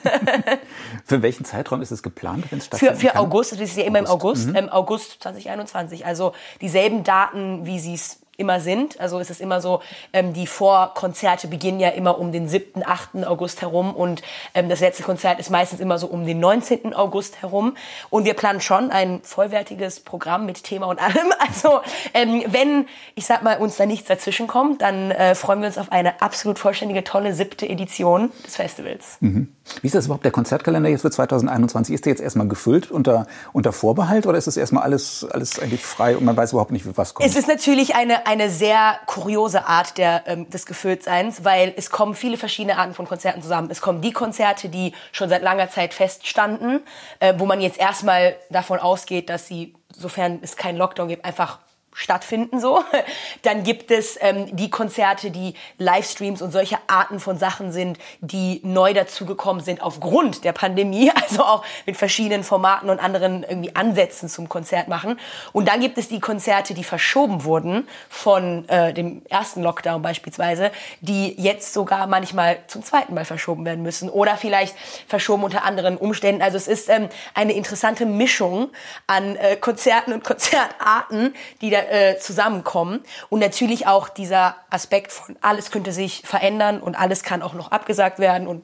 [1.04, 3.00] für welchen Zeitraum ist es geplant, wenn es stattfindet?
[3.00, 4.56] Für, für August, das ist ja immer im August, mhm.
[4.56, 6.06] im August 2021.
[6.06, 9.00] Also dieselben Daten, wie sie es immer sind.
[9.00, 9.80] Also es ist immer so,
[10.12, 13.26] ähm, die Vorkonzerte beginnen ja immer um den 7., 8.
[13.26, 14.22] August herum und
[14.54, 16.94] ähm, das letzte Konzert ist meistens immer so um den 19.
[16.94, 17.76] August herum.
[18.10, 21.14] Und wir planen schon ein vollwertiges Programm mit Thema und allem.
[21.46, 21.80] Also
[22.14, 25.78] ähm, wenn, ich sag mal, uns da nichts dazwischen kommt, dann äh, freuen wir uns
[25.78, 29.18] auf eine absolut vollständige, tolle siebte Edition des Festivals.
[29.20, 29.54] Mhm.
[29.80, 31.94] Wie ist das überhaupt der Konzertkalender jetzt für 2021?
[31.94, 35.84] Ist der jetzt erstmal gefüllt unter, unter Vorbehalt oder ist es erstmal alles, alles eigentlich
[35.84, 37.28] frei und man weiß überhaupt nicht, was kommt?
[37.28, 42.14] Es ist natürlich eine, eine sehr kuriose Art der, ähm, des Gefülltseins, weil es kommen
[42.14, 43.68] viele verschiedene Arten von Konzerten zusammen.
[43.70, 46.80] Es kommen die Konzerte, die schon seit langer Zeit feststanden,
[47.20, 51.58] äh, wo man jetzt erstmal davon ausgeht, dass sie, sofern es keinen Lockdown gibt, einfach
[51.94, 52.82] stattfinden so.
[53.42, 58.60] Dann gibt es ähm, die Konzerte, die Livestreams und solche Arten von Sachen sind, die
[58.64, 64.28] neu dazugekommen sind aufgrund der Pandemie, also auch mit verschiedenen Formaten und anderen irgendwie Ansätzen
[64.28, 65.18] zum Konzert machen.
[65.52, 70.72] Und dann gibt es die Konzerte, die verschoben wurden von äh, dem ersten Lockdown beispielsweise,
[71.00, 74.74] die jetzt sogar manchmal zum zweiten Mal verschoben werden müssen oder vielleicht
[75.06, 76.42] verschoben unter anderen Umständen.
[76.42, 78.70] Also es ist ähm, eine interessante Mischung
[79.06, 83.02] an äh, Konzerten und Konzertarten, die da äh, zusammenkommen.
[83.30, 87.70] Und natürlich auch dieser Aspekt von alles könnte sich verändern und alles kann auch noch
[87.70, 88.62] abgesagt werden und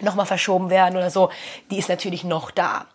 [0.00, 1.30] nochmal verschoben werden oder so,
[1.70, 2.86] die ist natürlich noch da.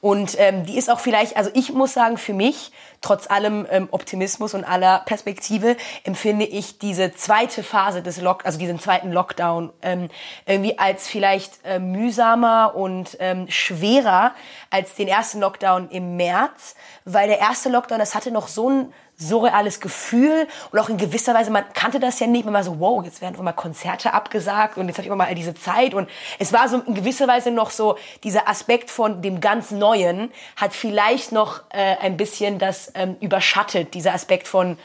[0.00, 3.88] Und ähm, die ist auch vielleicht, also ich muss sagen, für mich, trotz allem ähm,
[3.92, 9.72] Optimismus und aller Perspektive, empfinde ich diese zweite Phase des Lock, also diesen zweiten Lockdown,
[9.82, 10.08] ähm,
[10.46, 14.34] irgendwie als vielleicht äh, mühsamer und ähm, schwerer
[14.70, 18.92] als den ersten Lockdown im März, weil der erste Lockdown, das hatte noch so ein
[19.18, 20.46] surreales Gefühl.
[20.70, 23.20] Und auch in gewisser Weise, man kannte das ja nicht, man war so, wow, jetzt
[23.20, 25.92] werden mal Konzerte abgesagt und jetzt habe ich immer mal diese Zeit.
[25.92, 30.30] Und es war so in gewisser Weise noch so, dieser Aspekt von dem ganz Neuen
[30.56, 34.78] hat vielleicht noch äh, ein bisschen das ähm, überschattet, dieser Aspekt von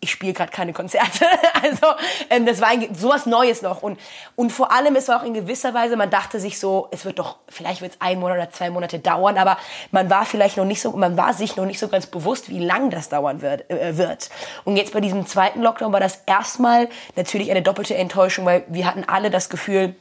[0.00, 1.26] ich spiele gerade keine Konzerte.
[1.62, 1.88] Also
[2.30, 3.82] ähm, das war ein, sowas Neues noch.
[3.82, 4.00] Und,
[4.34, 7.18] und vor allem, es war auch in gewisser Weise, man dachte sich so, es wird
[7.18, 9.58] doch, vielleicht wird es ein Monat oder zwei Monate dauern, aber
[9.90, 12.64] man war vielleicht noch nicht so, man war sich noch nicht so ganz bewusst, wie
[12.64, 13.70] lang das dauern wird.
[13.70, 14.30] Äh, wird.
[14.64, 18.86] Und jetzt bei diesem zweiten Lockdown war das erstmal natürlich eine doppelte Enttäuschung, weil wir
[18.86, 19.94] hatten alle das Gefühl,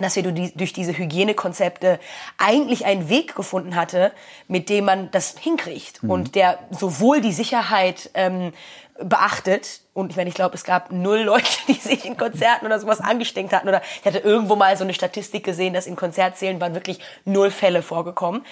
[0.00, 2.00] dass wir durch diese Hygienekonzepte
[2.38, 4.12] eigentlich einen Weg gefunden hatte,
[4.48, 6.10] mit dem man das hinkriegt mhm.
[6.10, 8.52] und der sowohl die Sicherheit ähm,
[8.98, 9.80] beachtet.
[9.94, 13.00] Und ich meine, ich glaube, es gab null Leute, die sich in Konzerten oder sowas
[13.00, 13.68] angesteckt hatten.
[13.68, 17.50] Oder ich hatte irgendwo mal so eine Statistik gesehen, dass in Konzertsälen waren wirklich null
[17.50, 18.44] Fälle vorgekommen.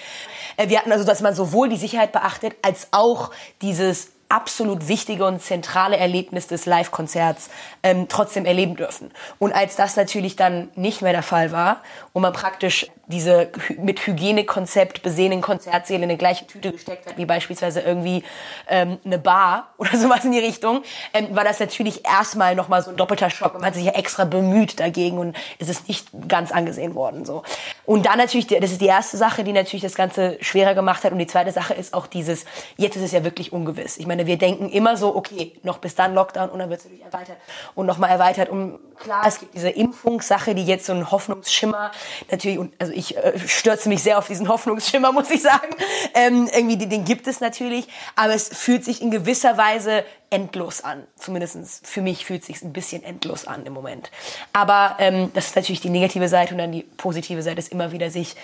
[0.56, 3.30] Äh, wir hatten also, dass man sowohl die Sicherheit beachtet, als auch
[3.62, 7.50] dieses absolut wichtige und zentrale Erlebnis des Live-Konzerts
[7.82, 9.10] ähm, trotzdem erleben dürfen.
[9.38, 14.06] Und als das natürlich dann nicht mehr der Fall war und man praktisch diese mit
[14.06, 18.22] Hygienekonzept besehenen Konzertsäle in eine gleiche Tüte gesteckt hat, wie beispielsweise irgendwie
[18.68, 22.90] ähm, eine Bar oder sowas in die Richtung, ähm, war das natürlich erstmal nochmal so
[22.90, 23.54] ein doppelter Schock.
[23.54, 27.24] Man hat sich ja extra bemüht dagegen und es ist nicht ganz angesehen worden.
[27.24, 27.42] so.
[27.84, 31.12] Und dann natürlich, das ist die erste Sache, die natürlich das Ganze schwerer gemacht hat.
[31.12, 32.44] Und die zweite Sache ist auch dieses,
[32.76, 33.96] jetzt ist es ja wirklich ungewiss.
[33.98, 36.86] Ich meine, wir denken immer so, okay, noch bis dann Lockdown und dann wird es
[36.86, 37.36] natürlich erweitert
[37.74, 38.48] und nochmal erweitert.
[38.48, 41.90] Und klar, es gibt diese Impfungssache, die jetzt so ein Hoffnungsschimmer
[42.30, 45.68] natürlich, und also ich äh, stürze mich sehr auf diesen Hoffnungsschimmer, muss ich sagen.
[46.14, 50.82] Ähm, irgendwie, den, den gibt es natürlich, aber es fühlt sich in gewisser Weise endlos
[50.82, 51.06] an.
[51.16, 54.10] Zumindest für mich fühlt es sich ein bisschen endlos an im Moment.
[54.52, 57.92] Aber ähm, das ist natürlich die negative Seite und dann die positive Seite ist immer
[57.92, 58.36] wieder sich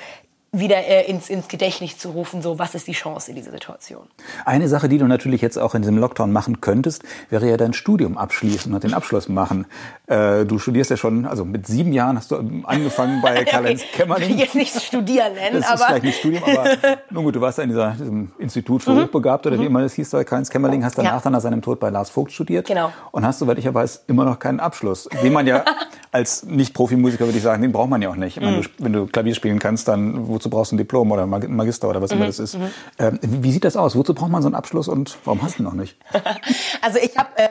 [0.52, 4.06] wieder äh, ins, ins Gedächtnis zu rufen, so was ist die Chance in dieser Situation.
[4.44, 7.72] Eine Sache, die du natürlich jetzt auch in diesem Lockdown machen könntest, wäre ja dein
[7.72, 9.66] Studium abschließen und den Abschluss machen.
[10.06, 13.90] Äh, du studierst ja schon, also mit sieben Jahren hast du angefangen bei Karl-Heinz okay.
[14.02, 14.28] Kämmerling.
[14.28, 15.74] Ich will jetzt nicht studieren nennen, das aber...
[15.74, 16.76] ist vielleicht nicht Studium, aber
[17.10, 19.04] nun gut, du warst ja in dieser, diesem Institut für mhm.
[19.04, 19.62] Hochbegabte oder mhm.
[19.62, 21.20] wie immer das hieß bei Karl-Heinz Kämmerling, hast danach ja.
[21.20, 22.92] dann nach seinem Tod bei Lars Vogt studiert genau.
[23.10, 25.64] und hast, soweit ich ja weiß, immer noch keinen Abschluss, den man ja
[26.12, 28.40] als Nicht-Profimusiker würde ich sagen, den braucht man ja auch nicht.
[28.40, 28.44] Mhm.
[28.44, 31.88] Meine, wenn du Klavier spielen kannst, dann wozu brauchst du ein Diplom oder ein Magister
[31.88, 32.16] oder was mhm.
[32.18, 32.58] immer das ist?
[32.58, 32.70] Mhm.
[32.98, 33.96] Ähm, wie sieht das aus?
[33.96, 35.96] Wozu braucht man so einen Abschluss und warum hast du ihn noch nicht?
[36.80, 37.48] also ich habe, äh,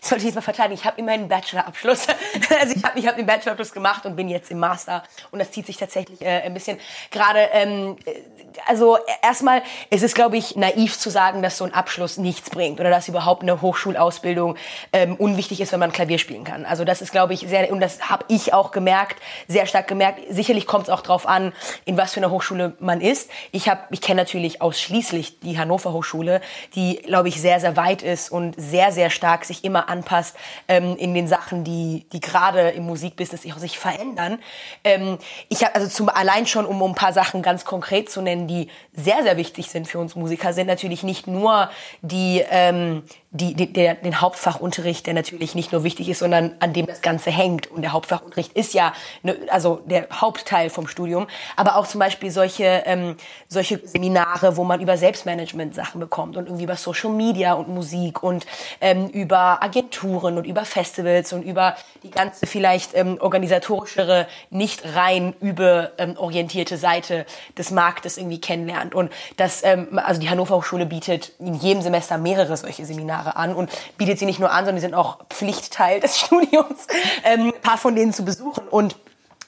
[0.00, 2.06] ich sollte jetzt mal verteidigen, ich habe immer einen Bachelorabschluss.
[2.60, 5.50] also ich habe ich hab den Bachelorabschluss gemacht und bin jetzt im Master und das
[5.50, 6.78] zieht sich tatsächlich äh, ein bisschen
[7.10, 7.96] gerade, ähm,
[8.66, 12.80] also erstmal ist es, glaube ich, naiv zu sagen, dass so ein Abschluss nichts bringt
[12.80, 14.56] oder dass überhaupt eine Hochschulausbildung
[14.92, 16.64] ähm, unwichtig ist, wenn man Klavier spielen kann.
[16.64, 20.20] Also das ist, glaube ich, sehr, und das habe ich auch gemerkt, sehr stark gemerkt.
[20.30, 21.52] Sicherlich kommt es auch drauf an,
[21.84, 23.30] in was für einer Hochschule man ist.
[23.52, 26.40] Ich habe, ich kenne natürlich ausschließlich die Hannover Hochschule,
[26.74, 30.36] die, glaube ich, sehr, sehr weit ist und sehr, sehr stark sich immer anpasst
[30.68, 34.38] ähm, in den Sachen, die, die gerade im Musikbusiness sich verändern.
[34.84, 38.22] Ähm, ich habe also zum allein schon, um, um ein paar Sachen ganz konkret zu
[38.22, 41.70] nennen, die sehr, sehr wichtig sind für uns Musiker, sind natürlich nicht nur
[42.02, 46.72] die, ähm, die, die, der, den Hauptfachunterricht, der natürlich nicht nur wichtig ist, sondern an
[46.72, 47.70] dem das Ganze hängt.
[47.70, 52.30] Und der Hauptfachunterricht ist ja ne, also der Hauptteil vom Studium, aber auch zum Beispiel
[52.30, 53.16] solche, ähm,
[53.48, 58.22] solche Seminare, wo man über Selbstmanagement Sachen bekommt und irgendwie über Social Media und Musik
[58.22, 58.46] und
[58.80, 65.34] ähm, über Agenturen und über Festivals und über die ganze vielleicht ähm, organisatorischere, nicht rein
[65.40, 68.94] überorientierte ähm, Seite des Marktes irgendwie kennenlernt.
[68.94, 73.54] Und das, ähm, also die Hannover Hochschule bietet in jedem Semester mehrere solche Seminare an
[73.54, 76.86] und bietet sie nicht nur an, sondern die sind auch Pflichtteil des Studiums,
[77.24, 78.68] ähm, ein paar von denen zu besuchen.
[78.68, 78.96] Und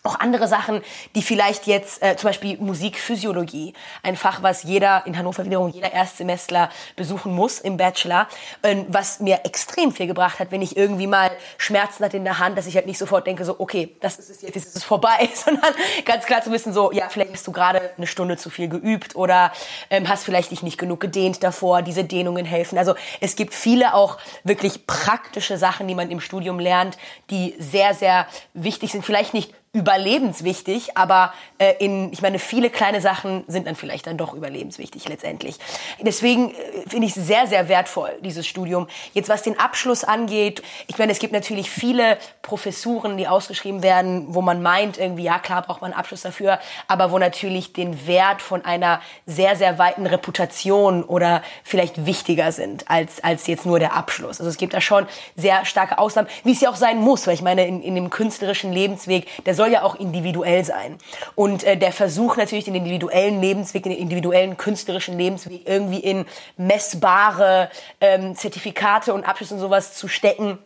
[0.03, 0.83] auch andere Sachen,
[1.15, 5.93] die vielleicht jetzt äh, zum Beispiel Musikphysiologie, ein Fach, was jeder in Hannover wiederum jeder
[5.93, 8.27] Erstsemestler besuchen muss im Bachelor,
[8.63, 12.41] äh, was mir extrem viel gebracht hat, wenn ich irgendwie mal Schmerzen hatte in der
[12.41, 14.77] Hand, dass ich halt nicht sofort denke so okay, das ist es jetzt, jetzt ist
[14.77, 15.73] es vorbei, sondern
[16.05, 19.15] ganz klar zu wissen so ja vielleicht hast du gerade eine Stunde zu viel geübt
[19.15, 19.53] oder
[19.89, 22.77] ähm, hast vielleicht dich nicht genug gedehnt davor, diese Dehnungen helfen.
[22.77, 26.99] Also es gibt viele auch wirklich praktische Sachen, die man im Studium lernt,
[27.31, 29.05] die sehr sehr wichtig sind.
[29.05, 34.19] Vielleicht nicht überlebenswichtig, aber äh, in, ich meine, viele kleine Sachen sind dann vielleicht dann
[34.19, 35.57] doch überlebenswichtig letztendlich.
[35.99, 36.55] Deswegen äh,
[36.87, 38.87] finde ich es sehr, sehr wertvoll, dieses Studium.
[39.15, 44.27] Jetzt was den Abschluss angeht, ich meine, es gibt natürlich viele Professuren, die ausgeschrieben werden,
[44.35, 48.07] wo man meint, irgendwie, ja klar, braucht man einen Abschluss dafür, aber wo natürlich den
[48.07, 53.79] Wert von einer sehr, sehr weiten Reputation oder vielleicht wichtiger sind als, als jetzt nur
[53.79, 54.39] der Abschluss.
[54.39, 57.33] Also es gibt da schon sehr starke Ausnahmen, wie es ja auch sein muss, weil
[57.33, 60.99] ich meine, in, in dem künstlerischen Lebensweg, der soll ja auch individuell sein.
[61.35, 67.71] Und äh, der Versuch natürlich den individuellen Lebensweg, den individuellen künstlerischen Lebensweg irgendwie in messbare
[68.01, 70.59] ähm, Zertifikate und Abschlüsse und sowas zu stecken,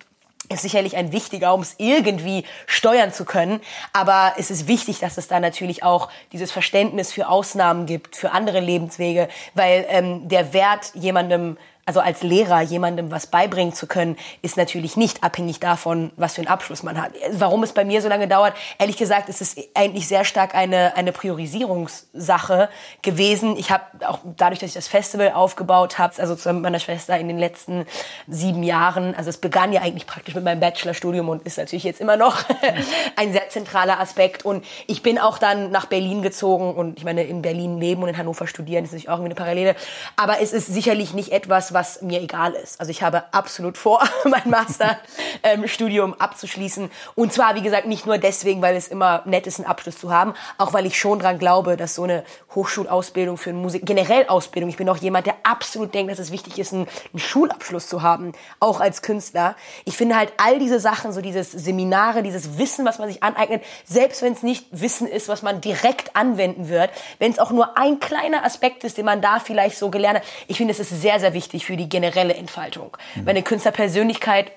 [0.49, 3.61] ist sicherlich ein wichtiger, um es irgendwie steuern zu können.
[3.93, 8.31] Aber es ist wichtig, dass es da natürlich auch dieses Verständnis für Ausnahmen gibt, für
[8.31, 14.17] andere Lebenswege, weil ähm, der Wert jemandem also als Lehrer jemandem was beibringen zu können,
[14.43, 17.13] ist natürlich nicht abhängig davon, was für einen Abschluss man hat.
[17.31, 20.97] Warum es bei mir so lange dauert, ehrlich gesagt, ist es eigentlich sehr stark eine,
[20.97, 22.69] eine Priorisierungssache
[23.03, 23.57] gewesen.
[23.57, 27.29] Ich habe auch dadurch, dass ich das Festival aufgebaut habe, also zu meiner Schwester in
[27.29, 27.87] den letzten
[28.27, 32.01] sieben Jahren, also es begann ja eigentlich praktisch mit meinem Bachelorstudium und ist natürlich jetzt
[32.01, 32.43] immer noch
[33.17, 34.45] ein sehr zentraler Aspekt.
[34.45, 38.09] Und ich bin auch dann nach Berlin gezogen und ich meine, in Berlin leben und
[38.09, 39.77] in Hannover studieren, ist natürlich auch irgendwie eine Parallele.
[40.17, 42.81] Aber es ist sicherlich nicht etwas, was mir egal ist.
[42.81, 46.91] Also ich habe absolut vor, mein Masterstudium ähm, abzuschließen.
[47.15, 50.11] Und zwar, wie gesagt, nicht nur deswegen, weil es immer nett ist, einen Abschluss zu
[50.11, 52.25] haben, auch weil ich schon dran glaube, dass so eine
[52.55, 56.59] Hochschulausbildung für Musik, generell Ausbildung, ich bin auch jemand, der absolut denkt, dass es wichtig
[56.59, 59.55] ist, einen, einen Schulabschluss zu haben, auch als Künstler.
[59.85, 63.63] Ich finde halt all diese Sachen, so dieses Seminare, dieses Wissen, was man sich aneignet,
[63.85, 67.77] selbst wenn es nicht Wissen ist, was man direkt anwenden wird, wenn es auch nur
[67.77, 71.03] ein kleiner Aspekt ist, den man da vielleicht so gelernt hat, ich finde, es ist
[71.03, 72.97] sehr, sehr wichtig für die generelle Entfaltung.
[73.15, 73.27] Mhm.
[73.27, 74.53] Weil eine Künstlerpersönlichkeit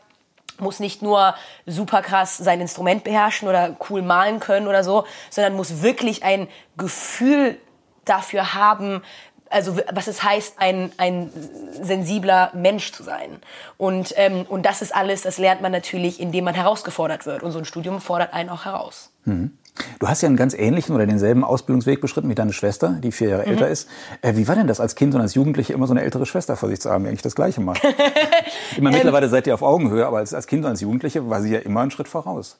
[0.60, 1.36] muss nicht nur
[1.66, 6.48] super krass sein Instrument beherrschen oder cool malen können oder so, sondern muss wirklich ein
[6.78, 7.58] Gefühl
[8.06, 9.02] dafür haben,
[9.50, 11.32] also was es heißt, ein, ein
[11.82, 13.40] sensibler Mensch zu sein.
[13.78, 17.42] Und, ähm, und das ist alles, das lernt man natürlich, indem man herausgefordert wird.
[17.42, 19.12] Und so ein Studium fordert einen auch heraus.
[19.26, 19.58] Mhm.
[20.00, 23.30] Du hast ja einen ganz ähnlichen oder denselben Ausbildungsweg beschritten wie deine Schwester, die vier
[23.30, 23.52] Jahre mhm.
[23.52, 23.88] älter ist.
[24.22, 26.56] Äh, wie war denn das als Kind und als Jugendliche immer so eine ältere Schwester
[26.56, 27.84] vor sich zu haben, die eigentlich das Gleiche macht?
[28.78, 31.42] immer ähm, mittlerweile seid ihr auf Augenhöhe, aber als, als Kind und als Jugendliche war
[31.42, 32.58] sie ja immer einen Schritt voraus.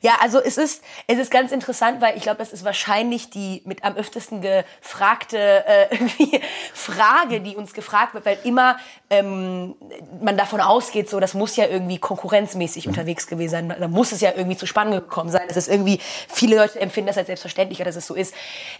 [0.00, 3.62] Ja, also es ist, es ist ganz interessant, weil ich glaube, das ist wahrscheinlich die
[3.64, 6.40] mit am öftesten gefragte äh, irgendwie
[6.74, 8.76] Frage, die uns gefragt wird, weil immer
[9.10, 9.74] ähm,
[10.22, 12.90] man davon ausgeht, so das muss ja irgendwie konkurrenzmäßig mhm.
[12.90, 13.74] unterwegs gewesen sein.
[13.78, 15.42] Da muss es ja irgendwie zu Spannung gekommen sein.
[15.48, 18.34] Es ist irgendwie viele Leute empfinden das als selbstverständlich, dass es so ist.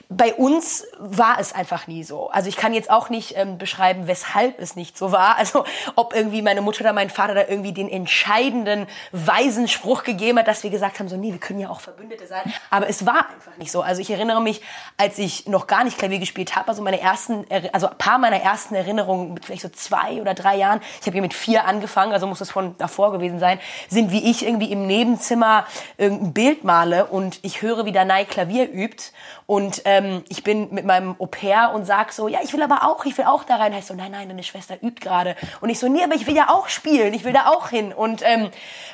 [0.08, 2.30] Bei uns war es einfach nie so.
[2.30, 5.36] Also ich kann jetzt auch nicht ähm, beschreiben, weshalb es nicht so war.
[5.36, 5.64] Also
[5.96, 10.48] ob irgendwie meine Mutter oder mein Vater da irgendwie den entscheidenden, weisen Spruch gegeben hat,
[10.48, 12.52] dass wir gesagt haben, so nee, wir können ja auch Verbündete sein.
[12.68, 13.82] Aber es war einfach nicht so.
[13.82, 14.60] Also ich erinnere mich,
[14.96, 18.40] als ich noch gar nicht Klavier gespielt habe, also meine ersten, also ein paar meiner
[18.42, 22.12] ersten Erinnerungen mit vielleicht so zwei oder drei Jahren, ich habe hier mit vier angefangen,
[22.12, 23.58] also muss es von davor gewesen sein,
[23.88, 25.66] sind wie ich irgendwie im Nebenzimmer
[25.96, 29.12] irgendein Bild male und ich höre, wie Danai Klavier übt
[29.46, 32.84] und ähm, ich bin mit meinem Au pair und sag so, ja, ich will aber
[32.84, 33.74] auch, ich will auch da rein.
[33.74, 35.36] Heißt so, nein, nein, deine Schwester übt gerade.
[35.60, 37.92] Und ich so, nee, aber ich will ja auch spielen, ich will da auch hin.
[37.92, 38.50] Und ähm,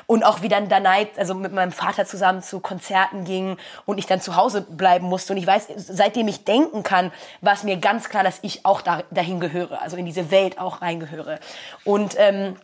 [0.07, 4.07] und auch wie dann Danai, also mit meinem Vater zusammen zu Konzerten ging und ich
[4.07, 5.33] dann zu Hause bleiben musste.
[5.33, 8.81] Und ich weiß, seitdem ich denken kann, war es mir ganz klar, dass ich auch
[8.81, 11.41] da, dahin gehöre, also in diese Welt auch reingehöre.
[11.85, 12.57] Und ähm,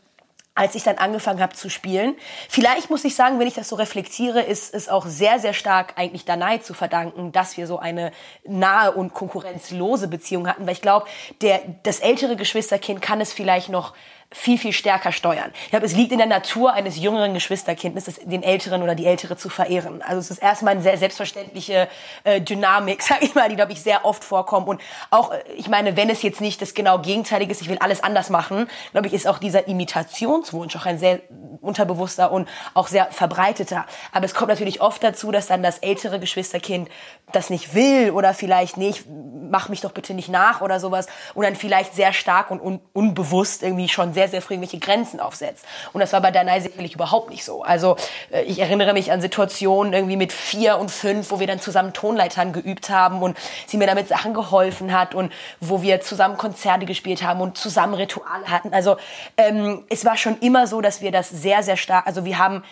[0.55, 2.15] als ich dann angefangen habe zu spielen.
[2.49, 5.95] Vielleicht muss ich sagen, wenn ich das so reflektiere, ist es auch sehr, sehr stark
[5.97, 8.13] eigentlich Danai zu verdanken, dass wir so eine
[8.45, 10.67] nahe und konkurrenzlose Beziehung hatten.
[10.67, 11.07] Weil ich glaube,
[11.83, 13.95] das ältere Geschwisterkind kann es vielleicht noch
[14.33, 15.51] viel, viel stärker steuern.
[15.65, 19.37] Ich glaube, es liegt in der Natur eines jüngeren Geschwisterkindes, den Älteren oder die Ältere
[19.37, 20.03] zu verehren.
[20.03, 21.89] Also es ist erstmal eine sehr selbstverständliche
[22.25, 24.69] äh, Dynamik, sag ich mal, die, glaube ich, sehr oft vorkommt.
[24.69, 24.81] Und
[25.11, 28.03] auch, äh, ich meine, wenn es jetzt nicht das genau Gegenteilige ist, ich will alles
[28.03, 31.21] anders machen, glaube ich, ist auch dieser Imitationswunsch auch ein sehr
[31.61, 33.87] unterbewusster und auch sehr verbreiteter.
[34.13, 36.89] Aber es kommt natürlich oft dazu, dass dann das ältere Geschwisterkind
[37.33, 38.93] das nicht will oder vielleicht, nee,
[39.51, 42.81] mach mich doch bitte nicht nach oder sowas und dann vielleicht sehr stark und un
[42.93, 45.65] unbewusst irgendwie schon sehr, sehr früh irgendwelche Grenzen aufsetzt.
[45.93, 47.63] Und das war bei Danai sicherlich überhaupt nicht so.
[47.63, 47.97] Also
[48.31, 51.93] äh, ich erinnere mich an Situationen irgendwie mit vier und fünf, wo wir dann zusammen
[51.93, 56.87] Tonleitern geübt haben und sie mir damit Sachen geholfen hat und wo wir zusammen Konzerte
[56.87, 58.73] gespielt haben und zusammen Rituale hatten.
[58.73, 58.97] Also
[59.37, 62.63] ähm, es war schon immer so, dass wir das sehr, sehr stark, also wir haben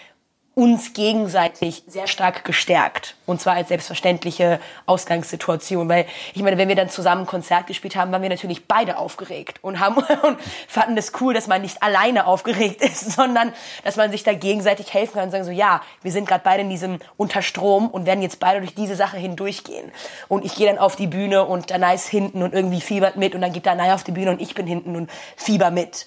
[0.54, 3.14] uns gegenseitig sehr stark gestärkt.
[3.24, 5.88] Und zwar als selbstverständliche Ausgangssituation.
[5.88, 9.58] Weil ich meine, wenn wir dann zusammen Konzert gespielt haben, waren wir natürlich beide aufgeregt
[9.62, 13.52] und haben und fanden es cool, dass man nicht alleine aufgeregt ist, sondern
[13.84, 16.62] dass man sich da gegenseitig helfen kann und sagen so, ja, wir sind gerade beide
[16.62, 19.92] in diesem Unterstrom und werden jetzt beide durch diese Sache hindurchgehen.
[20.26, 23.36] Und ich gehe dann auf die Bühne und Danai ist hinten und irgendwie fiebert mit
[23.36, 26.06] und dann geht Danai auf die Bühne und ich bin hinten und fieber mit.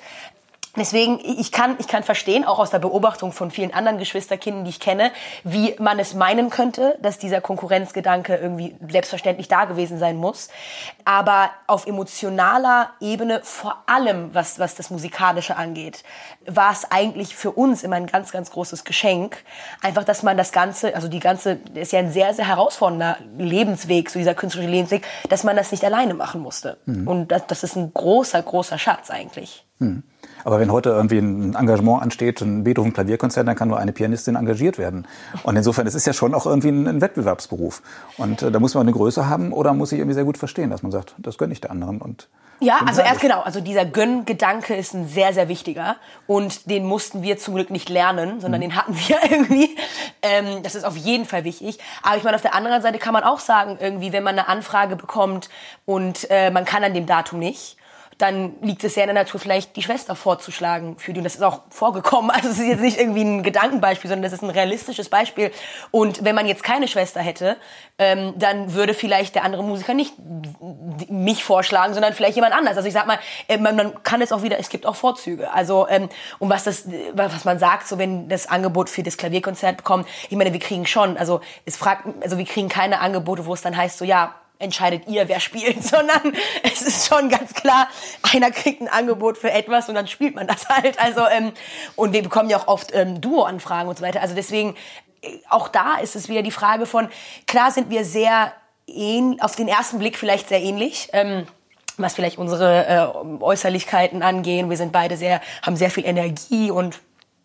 [0.75, 4.71] Deswegen, ich kann, ich kann verstehen, auch aus der Beobachtung von vielen anderen Geschwisterkindern, die
[4.71, 5.11] ich kenne,
[5.43, 10.49] wie man es meinen könnte, dass dieser Konkurrenzgedanke irgendwie selbstverständlich da gewesen sein muss.
[11.05, 16.03] Aber auf emotionaler Ebene, vor allem was, was das Musikalische angeht,
[16.47, 19.43] war es eigentlich für uns immer ein ganz, ganz großes Geschenk.
[19.83, 24.09] Einfach, dass man das Ganze, also die ganze, ist ja ein sehr, sehr herausfordernder Lebensweg,
[24.09, 26.77] so dieser künstlerische Lebensweg, dass man das nicht alleine machen musste.
[26.87, 27.07] Mhm.
[27.07, 29.65] Und das, das ist ein großer, großer Schatz eigentlich.
[29.77, 30.01] Mhm.
[30.43, 34.77] Aber wenn heute irgendwie ein Engagement ansteht, ein Beethoven-Klavierkonzert, dann kann nur eine Pianistin engagiert
[34.77, 35.07] werden.
[35.43, 37.81] Und insofern, es ist ja schon auch irgendwie ein, ein Wettbewerbsberuf.
[38.17, 40.69] Und äh, da muss man eine Größe haben oder muss sich irgendwie sehr gut verstehen,
[40.69, 42.01] dass man sagt, das gönne ich der anderen.
[42.01, 42.27] Und
[42.59, 47.21] ja, also erst genau, also dieser Gönngedanke ist ein sehr, sehr wichtiger und den mussten
[47.21, 48.63] wir zum Glück nicht lernen, sondern mhm.
[48.63, 49.75] den hatten wir irgendwie.
[50.21, 51.79] Ähm, das ist auf jeden Fall wichtig.
[52.03, 54.47] Aber ich meine, auf der anderen Seite kann man auch sagen, irgendwie, wenn man eine
[54.47, 55.49] Anfrage bekommt
[55.85, 57.77] und äh, man kann an dem Datum nicht,
[58.17, 61.19] dann liegt es sehr in der Natur, vielleicht die Schwester vorzuschlagen für die.
[61.19, 62.31] Und das ist auch vorgekommen.
[62.43, 65.51] Also es ist jetzt nicht irgendwie ein Gedankenbeispiel, sondern das ist ein realistisches Beispiel.
[65.91, 67.57] Und wenn man jetzt keine Schwester hätte,
[67.97, 70.13] ähm, dann würde vielleicht der andere Musiker nicht
[71.09, 72.75] mich vorschlagen, sondern vielleicht jemand anders.
[72.75, 75.51] Also ich sag mal, äh, man, man kann es auch wieder, es gibt auch Vorzüge.
[75.51, 76.09] Also ähm,
[76.39, 80.37] und was das, was man sagt, so wenn das Angebot für das Klavierkonzert bekommt, ich
[80.37, 83.77] meine, wir kriegen schon, also es fragt, also wir kriegen keine Angebote, wo es dann
[83.77, 86.33] heißt so, ja, entscheidet ihr, wer spielt, sondern
[86.63, 87.87] es ist schon ganz klar,
[88.33, 90.99] einer kriegt ein Angebot für etwas und dann spielt man das halt.
[90.99, 91.53] Also ähm,
[91.95, 94.21] und wir bekommen ja auch oft ähm, Duo-Anfragen und so weiter.
[94.21, 94.75] Also deswegen
[95.21, 97.09] äh, auch da ist es wieder die Frage von
[97.47, 98.53] klar sind wir sehr
[99.39, 101.07] auf den ersten Blick vielleicht sehr ähnlich.
[101.13, 101.47] Ähm,
[101.97, 104.69] was vielleicht unsere äh, Äußerlichkeiten angehen.
[104.69, 106.99] Wir sind beide sehr, haben sehr viel Energie und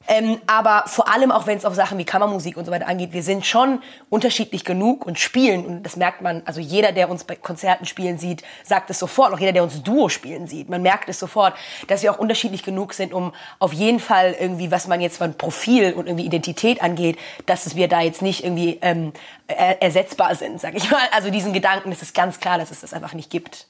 [0.08, 3.12] ähm, aber vor allem auch wenn es auf Sachen wie Kammermusik und so weiter angeht,
[3.12, 5.66] wir sind schon unterschiedlich genug und spielen.
[5.66, 9.34] Und das merkt man, also jeder, der uns bei Konzerten spielen sieht, sagt es sofort.
[9.34, 11.54] Auch jeder, der uns Duo spielen sieht, man merkt es sofort,
[11.88, 15.34] dass wir auch unterschiedlich genug sind, um auf jeden Fall irgendwie, was man jetzt von
[15.34, 19.12] Profil und irgendwie Identität angeht, dass wir da jetzt nicht irgendwie ähm,
[19.46, 21.06] ersetzbar sind, sag ich mal.
[21.12, 23.66] Also diesen Gedanken, das ist ganz klar, dass es das einfach nicht gibt.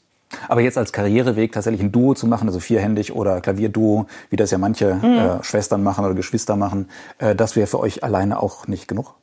[0.49, 4.51] Aber jetzt als Karriereweg tatsächlich ein Duo zu machen, also vierhändig oder Klavierduo, wie das
[4.51, 5.19] ja manche mhm.
[5.19, 9.15] äh, Schwestern machen oder Geschwister machen, äh, das wäre für euch alleine auch nicht genug?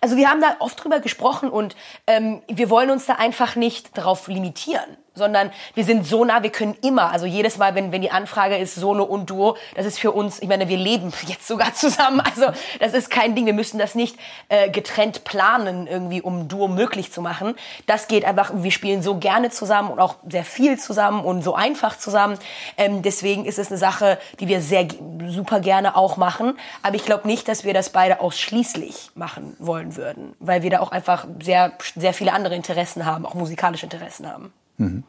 [0.00, 1.74] Also wir haben da oft drüber gesprochen und
[2.06, 6.50] ähm, wir wollen uns da einfach nicht darauf limitieren sondern wir sind so nah, wir
[6.50, 9.98] können immer, also jedes Mal, wenn, wenn die Anfrage ist, Solo und Duo, das ist
[9.98, 12.46] für uns, ich meine, wir leben jetzt sogar zusammen, also
[12.80, 14.16] das ist kein Ding, wir müssen das nicht
[14.48, 17.54] äh, getrennt planen irgendwie, um Duo möglich zu machen.
[17.86, 21.54] Das geht einfach, wir spielen so gerne zusammen und auch sehr viel zusammen und so
[21.54, 22.38] einfach zusammen.
[22.76, 24.88] Ähm, deswegen ist es eine Sache, die wir sehr
[25.28, 29.96] super gerne auch machen, aber ich glaube nicht, dass wir das beide ausschließlich machen wollen
[29.96, 34.30] würden, weil wir da auch einfach sehr, sehr viele andere Interessen haben, auch musikalische Interessen
[34.30, 34.52] haben.
[34.78, 35.04] Mhm.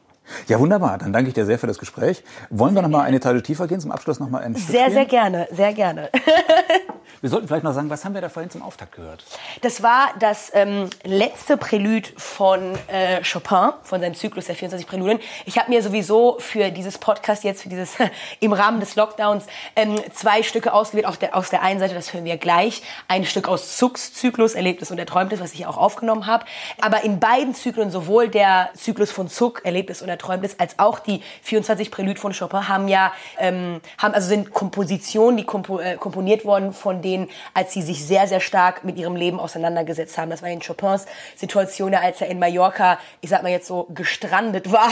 [0.48, 1.00] Ja, wunderbar.
[1.00, 2.24] Dann danke ich dir sehr für das Gespräch.
[2.52, 3.80] Wollen wir noch mal eine Etage tiefer gehen?
[3.80, 4.94] Zum Abschluss noch mal ein Stück Sehr, spielen?
[4.94, 5.48] sehr gerne.
[5.52, 6.10] Sehr gerne.
[7.22, 9.26] Wir sollten vielleicht noch sagen, was haben wir da vorhin zum Auftakt gehört?
[9.62, 15.20] Das war das ähm, letzte Prälude von äh, Chopin, von seinem Zyklus der 24 Präludien.
[15.46, 17.96] Ich habe mir sowieso für dieses Podcast jetzt, für dieses
[18.40, 21.08] im Rahmen des Lockdowns, ähm, zwei Stücke ausgewählt.
[21.08, 24.56] Auf der, aus der einen Seite, das hören wir gleich, ein Stück aus Zucks Zyklus,
[24.56, 26.46] Erlebtes und Erträumtes, was ich auch aufgenommen habe.
[26.80, 31.22] Aber in beiden Zyklen, sowohl der Zyklus von Zuck, Erlebtes und Erträumtes, als auch die
[31.42, 36.46] 24 Prälud von Chopin, haben ja, ähm, haben, also sind Kompositionen, die kompo äh, komponiert
[36.46, 40.30] worden von denen, als sie sich sehr, sehr stark mit ihrem Leben auseinandergesetzt haben.
[40.30, 41.06] Das war in Chopins
[41.36, 44.92] Situation, als er in Mallorca, ich sag mal jetzt so, gestrandet war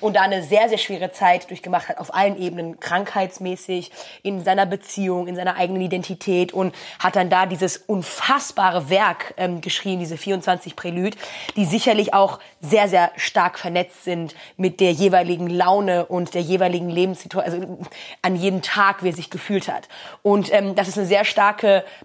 [0.00, 3.92] und da eine sehr, sehr schwere Zeit durchgemacht hat, auf allen Ebenen, krankheitsmäßig,
[4.22, 9.60] in seiner Beziehung, in seiner eigenen Identität und hat dann da dieses unfassbare Werk ähm,
[9.60, 11.14] geschrieben, diese 24 Prälud,
[11.56, 16.88] die sicherlich auch sehr, sehr stark vernetzt sind mit der jeweiligen Laune und der jeweiligen
[16.88, 17.78] Lebenssituation, also
[18.22, 19.88] an jedem Tag, wie er sich gefühlt hat.
[20.22, 21.51] Und ähm, das ist eine sehr starke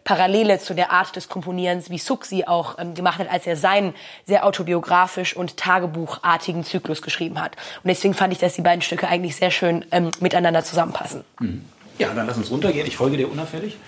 [0.03, 3.93] Parallele zu der Art des Komponierens, wie Suxi auch ähm, gemacht hat, als er seinen
[4.25, 7.55] sehr autobiografisch und tagebuchartigen Zyklus geschrieben hat.
[7.83, 11.23] Und deswegen fand ich, dass die beiden Stücke eigentlich sehr schön ähm, miteinander zusammenpassen.
[11.39, 11.63] Mhm.
[11.99, 12.85] Ja, dann lass uns runtergehen.
[12.85, 13.77] Ich folge dir unauffällig.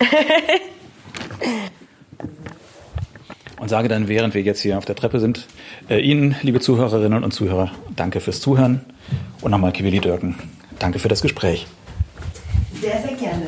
[3.60, 5.46] und sage dann, während wir jetzt hier auf der Treppe sind,
[5.88, 8.84] äh, Ihnen, liebe Zuhörerinnen und Zuhörer, danke fürs Zuhören.
[9.42, 10.36] Und nochmal Kivili Dörken,
[10.78, 11.66] danke für das Gespräch.
[12.80, 13.46] Sehr, sehr gerne.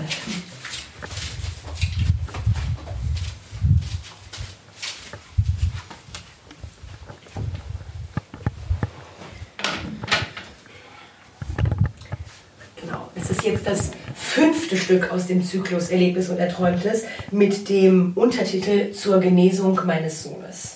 [13.45, 19.81] Jetzt das fünfte Stück aus dem Zyklus Erlebtes und Erträumtes mit dem Untertitel Zur Genesung
[19.85, 20.72] meines Sohnes.